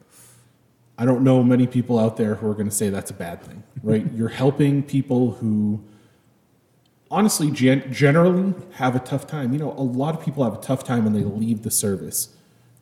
I 0.98 1.06
don't 1.06 1.24
know 1.24 1.44
many 1.44 1.68
people 1.68 2.00
out 2.00 2.18
there 2.18 2.36
who 2.36 2.50
are 2.50 2.54
going 2.54 2.70
to 2.70 2.76
say 2.76 2.90
that's 2.90 3.12
a 3.12 3.16
bad 3.16 3.44
thing, 3.44 3.64
right? 3.82 4.12
You're 4.16 4.30
helping 4.30 4.84
people 4.84 5.32
who 5.32 5.84
honestly 7.10 7.52
gen- 7.52 7.92
generally 7.92 8.54
have 8.74 8.96
a 8.96 9.00
tough 9.00 9.28
time. 9.28 9.54
You 9.54 9.60
know, 9.60 9.72
a 9.72 9.84
lot 9.84 10.16
of 10.16 10.24
people 10.24 10.44
have 10.44 10.54
a 10.54 10.62
tough 10.62 10.84
time 10.84 11.04
when 11.04 11.14
they 11.14 11.24
leave 11.24 11.64
the 11.64 11.72
service 11.72 12.36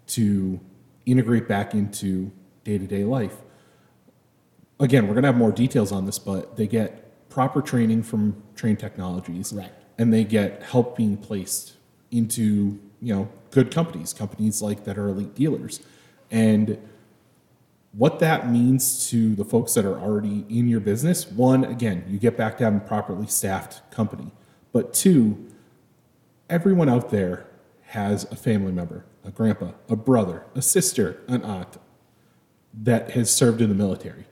to 0.08 0.60
integrate 1.06 1.48
back 1.48 1.74
into 1.74 2.32
day-to-day 2.64 3.06
life. 3.06 3.38
Again, 4.82 5.08
we're 5.08 5.14
going 5.14 5.24
to 5.24 5.28
have 5.28 5.38
more 5.38 5.52
details 5.52 5.92
on 5.92 6.06
this, 6.06 6.20
but 6.20 6.58
they 6.58 6.68
get 6.68 7.30
proper 7.30 7.62
training 7.62 8.04
from 8.04 8.42
Trane 8.56 8.78
Technologies. 8.78 9.54
Right. 9.54 9.72
and 9.98 10.12
they 10.14 10.24
get 10.24 10.64
help 10.64 10.98
being 10.98 11.16
placed 11.16 11.74
into 12.10 12.80
you 13.02 13.14
know 13.16 13.30
good 13.52 13.72
companies 13.72 14.14
companies 14.14 14.62
like 14.62 14.84
that 14.86 14.98
are 14.98 15.08
elite 15.10 15.36
dealers. 15.36 15.80
And 16.30 16.78
what 17.94 18.20
that 18.20 18.50
means 18.50 19.10
to 19.10 19.36
the 19.36 19.46
folks 19.46 19.74
that 19.76 19.86
are 19.86 20.00
already 20.00 20.46
in 20.50 20.68
your 20.68 20.80
business 20.80 21.28
one 21.28 21.64
again 21.66 22.04
you 22.08 22.18
get 22.18 22.36
back 22.38 22.58
to 22.58 22.64
having 22.64 22.80
a 22.80 22.84
properly 22.84 23.28
staffed 23.28 23.90
company. 23.92 24.32
But 24.74 24.94
two 24.94 25.48
everyone 26.50 26.90
out 26.90 27.12
there 27.12 27.46
has 27.88 28.24
a 28.32 28.36
family 28.36 28.72
member 28.72 29.06
a 29.24 29.32
grandpa 29.32 29.72
a 29.90 29.96
brother 29.96 30.46
a 30.56 30.62
sister 30.62 31.22
an 31.28 31.44
aunt 31.44 31.78
that 32.74 33.12
has 33.12 33.34
served 33.34 33.62
in 33.62 33.70
the 33.70 33.76
military 33.76 34.26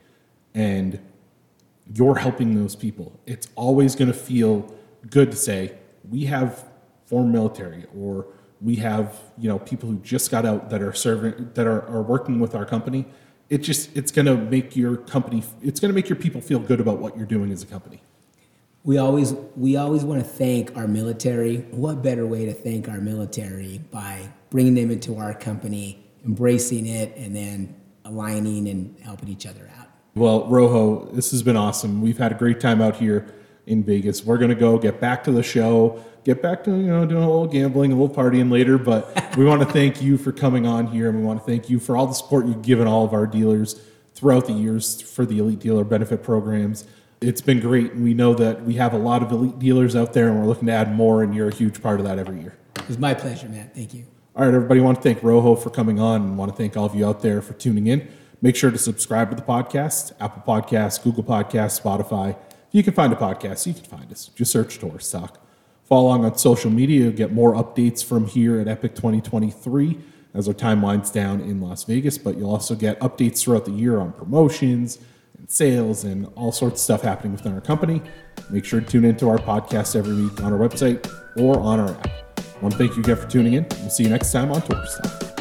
and 0.54 1.00
you're 1.92 2.16
helping 2.16 2.54
those 2.54 2.76
people. 2.76 3.20
It's 3.26 3.48
always 3.54 3.94
going 3.94 4.08
to 4.08 4.16
feel 4.16 4.72
good 5.08 5.30
to 5.30 5.36
say 5.36 5.76
we 6.08 6.26
have 6.26 6.64
former 7.06 7.30
military 7.30 7.86
or 7.96 8.26
we 8.60 8.76
have 8.76 9.18
you 9.38 9.48
know 9.48 9.58
people 9.58 9.88
who 9.88 9.96
just 9.98 10.30
got 10.30 10.44
out 10.44 10.70
that 10.70 10.82
are 10.82 10.92
serving 10.92 11.50
that 11.54 11.66
are, 11.66 11.86
are 11.88 12.02
working 12.02 12.38
with 12.40 12.54
our 12.54 12.64
company. 12.64 13.06
It 13.48 13.58
just 13.58 13.96
it's 13.96 14.12
going 14.12 14.26
to 14.26 14.36
make 14.36 14.76
your 14.76 14.96
company 14.96 15.42
it's 15.62 15.80
going 15.80 15.90
to 15.90 15.94
make 15.94 16.08
your 16.08 16.16
people 16.16 16.40
feel 16.40 16.60
good 16.60 16.80
about 16.80 16.98
what 16.98 17.16
you're 17.16 17.26
doing 17.26 17.50
as 17.50 17.62
a 17.62 17.66
company. 17.66 18.02
We 18.84 18.98
always 18.98 19.34
we 19.56 19.76
always 19.76 20.04
want 20.04 20.22
to 20.22 20.28
thank 20.28 20.76
our 20.76 20.86
military. 20.86 21.58
What 21.70 22.02
better 22.02 22.26
way 22.26 22.46
to 22.46 22.54
thank 22.54 22.88
our 22.88 23.00
military 23.00 23.78
by 23.90 24.28
bringing 24.50 24.74
them 24.74 24.90
into 24.90 25.16
our 25.16 25.34
company, 25.34 26.04
embracing 26.24 26.86
it, 26.86 27.16
and 27.16 27.34
then 27.34 27.74
aligning 28.04 28.68
and 28.68 28.98
helping 29.00 29.28
each 29.28 29.46
other 29.46 29.70
out. 29.78 29.89
Well, 30.14 30.48
Rojo, 30.48 31.08
this 31.12 31.30
has 31.30 31.42
been 31.42 31.56
awesome. 31.56 32.02
We've 32.02 32.18
had 32.18 32.32
a 32.32 32.34
great 32.34 32.60
time 32.60 32.80
out 32.80 32.96
here 32.96 33.32
in 33.66 33.84
Vegas. 33.84 34.24
We're 34.24 34.38
going 34.38 34.50
to 34.50 34.56
go 34.56 34.76
get 34.76 35.00
back 35.00 35.22
to 35.24 35.30
the 35.30 35.42
show, 35.42 36.02
get 36.24 36.42
back 36.42 36.64
to 36.64 36.70
you 36.72 36.88
know 36.88 37.06
doing 37.06 37.22
a 37.22 37.30
little 37.30 37.46
gambling, 37.46 37.92
a 37.92 37.94
little 37.94 38.14
partying 38.14 38.50
later. 38.50 38.76
But 38.76 39.34
we 39.36 39.44
want 39.44 39.60
to 39.60 39.66
thank 39.66 40.02
you 40.02 40.18
for 40.18 40.32
coming 40.32 40.66
on 40.66 40.88
here, 40.88 41.08
and 41.08 41.18
we 41.18 41.24
want 41.24 41.40
to 41.40 41.46
thank 41.46 41.70
you 41.70 41.78
for 41.78 41.96
all 41.96 42.06
the 42.06 42.14
support 42.14 42.46
you've 42.46 42.62
given 42.62 42.88
all 42.88 43.04
of 43.04 43.12
our 43.12 43.26
dealers 43.26 43.80
throughout 44.14 44.46
the 44.46 44.52
years 44.52 45.00
for 45.00 45.24
the 45.24 45.38
elite 45.38 45.60
dealer 45.60 45.84
benefit 45.84 46.24
programs. 46.24 46.86
It's 47.20 47.40
been 47.40 47.60
great, 47.60 47.92
and 47.92 48.02
we 48.02 48.14
know 48.14 48.34
that 48.34 48.64
we 48.64 48.74
have 48.74 48.92
a 48.92 48.98
lot 48.98 49.22
of 49.22 49.30
elite 49.30 49.60
dealers 49.60 49.94
out 49.94 50.12
there, 50.12 50.28
and 50.28 50.40
we're 50.40 50.46
looking 50.46 50.66
to 50.66 50.72
add 50.72 50.92
more. 50.92 51.22
And 51.22 51.34
you're 51.34 51.48
a 51.48 51.54
huge 51.54 51.80
part 51.80 52.00
of 52.00 52.06
that 52.06 52.18
every 52.18 52.40
year. 52.40 52.56
It 52.76 52.88
was 52.88 52.98
my 52.98 53.14
pleasure, 53.14 53.48
Matt. 53.48 53.76
Thank 53.76 53.94
you. 53.94 54.06
All 54.34 54.44
right, 54.44 54.54
everybody, 54.54 54.80
I 54.80 54.82
want 54.82 54.96
to 54.96 55.02
thank 55.02 55.22
Rojo 55.22 55.54
for 55.54 55.70
coming 55.70 56.00
on 56.00 56.22
and 56.22 56.38
want 56.38 56.50
to 56.50 56.56
thank 56.56 56.76
all 56.76 56.86
of 56.86 56.94
you 56.94 57.06
out 57.06 57.20
there 57.20 57.42
for 57.42 57.52
tuning 57.52 57.86
in. 57.86 58.08
Make 58.42 58.56
sure 58.56 58.70
to 58.70 58.78
subscribe 58.78 59.30
to 59.30 59.36
the 59.36 59.42
podcast, 59.42 60.12
Apple 60.18 60.42
Podcasts, 60.46 61.02
Google 61.02 61.22
Podcasts, 61.24 61.80
Spotify. 61.80 62.30
If 62.30 62.68
you 62.72 62.82
can 62.82 62.94
find 62.94 63.12
a 63.12 63.16
podcast, 63.16 63.66
you 63.66 63.74
can 63.74 63.84
find 63.84 64.10
us. 64.10 64.28
Just 64.28 64.50
search 64.50 64.78
Torrice 64.78 65.10
Talk. 65.12 65.44
Follow 65.84 66.06
along 66.06 66.24
on 66.24 66.38
social 66.38 66.70
media. 66.70 67.04
You'll 67.04 67.12
get 67.12 67.32
more 67.32 67.52
updates 67.54 68.04
from 68.04 68.26
here 68.26 68.58
at 68.60 68.68
Epic 68.68 68.94
2023 68.94 69.98
as 70.34 70.48
our 70.48 70.54
time 70.54 70.80
winds 70.80 71.10
down 71.10 71.40
in 71.40 71.60
Las 71.60 71.84
Vegas, 71.84 72.16
but 72.16 72.38
you'll 72.38 72.52
also 72.52 72.74
get 72.74 72.98
updates 73.00 73.42
throughout 73.42 73.64
the 73.64 73.72
year 73.72 73.98
on 73.98 74.12
promotions 74.12 74.98
and 75.36 75.50
sales 75.50 76.04
and 76.04 76.26
all 76.36 76.52
sorts 76.52 76.74
of 76.74 76.84
stuff 76.84 77.02
happening 77.02 77.32
within 77.32 77.52
our 77.52 77.60
company. 77.60 78.00
Make 78.50 78.64
sure 78.64 78.80
to 78.80 78.86
tune 78.86 79.04
into 79.04 79.28
our 79.28 79.38
podcast 79.38 79.96
every 79.96 80.14
week 80.14 80.40
on 80.42 80.52
our 80.52 80.58
website 80.58 81.10
or 81.36 81.58
on 81.58 81.80
our 81.80 81.90
app. 81.90 82.08
I 82.38 82.62
want 82.62 82.72
to 82.72 82.78
thank 82.78 82.96
you 82.96 83.02
again 83.02 83.16
for 83.16 83.26
tuning 83.28 83.54
in. 83.54 83.66
We'll 83.80 83.90
see 83.90 84.04
you 84.04 84.10
next 84.10 84.32
time 84.32 84.52
on 84.52 84.62
Torrice 84.62 85.02
Talk. 85.02 85.39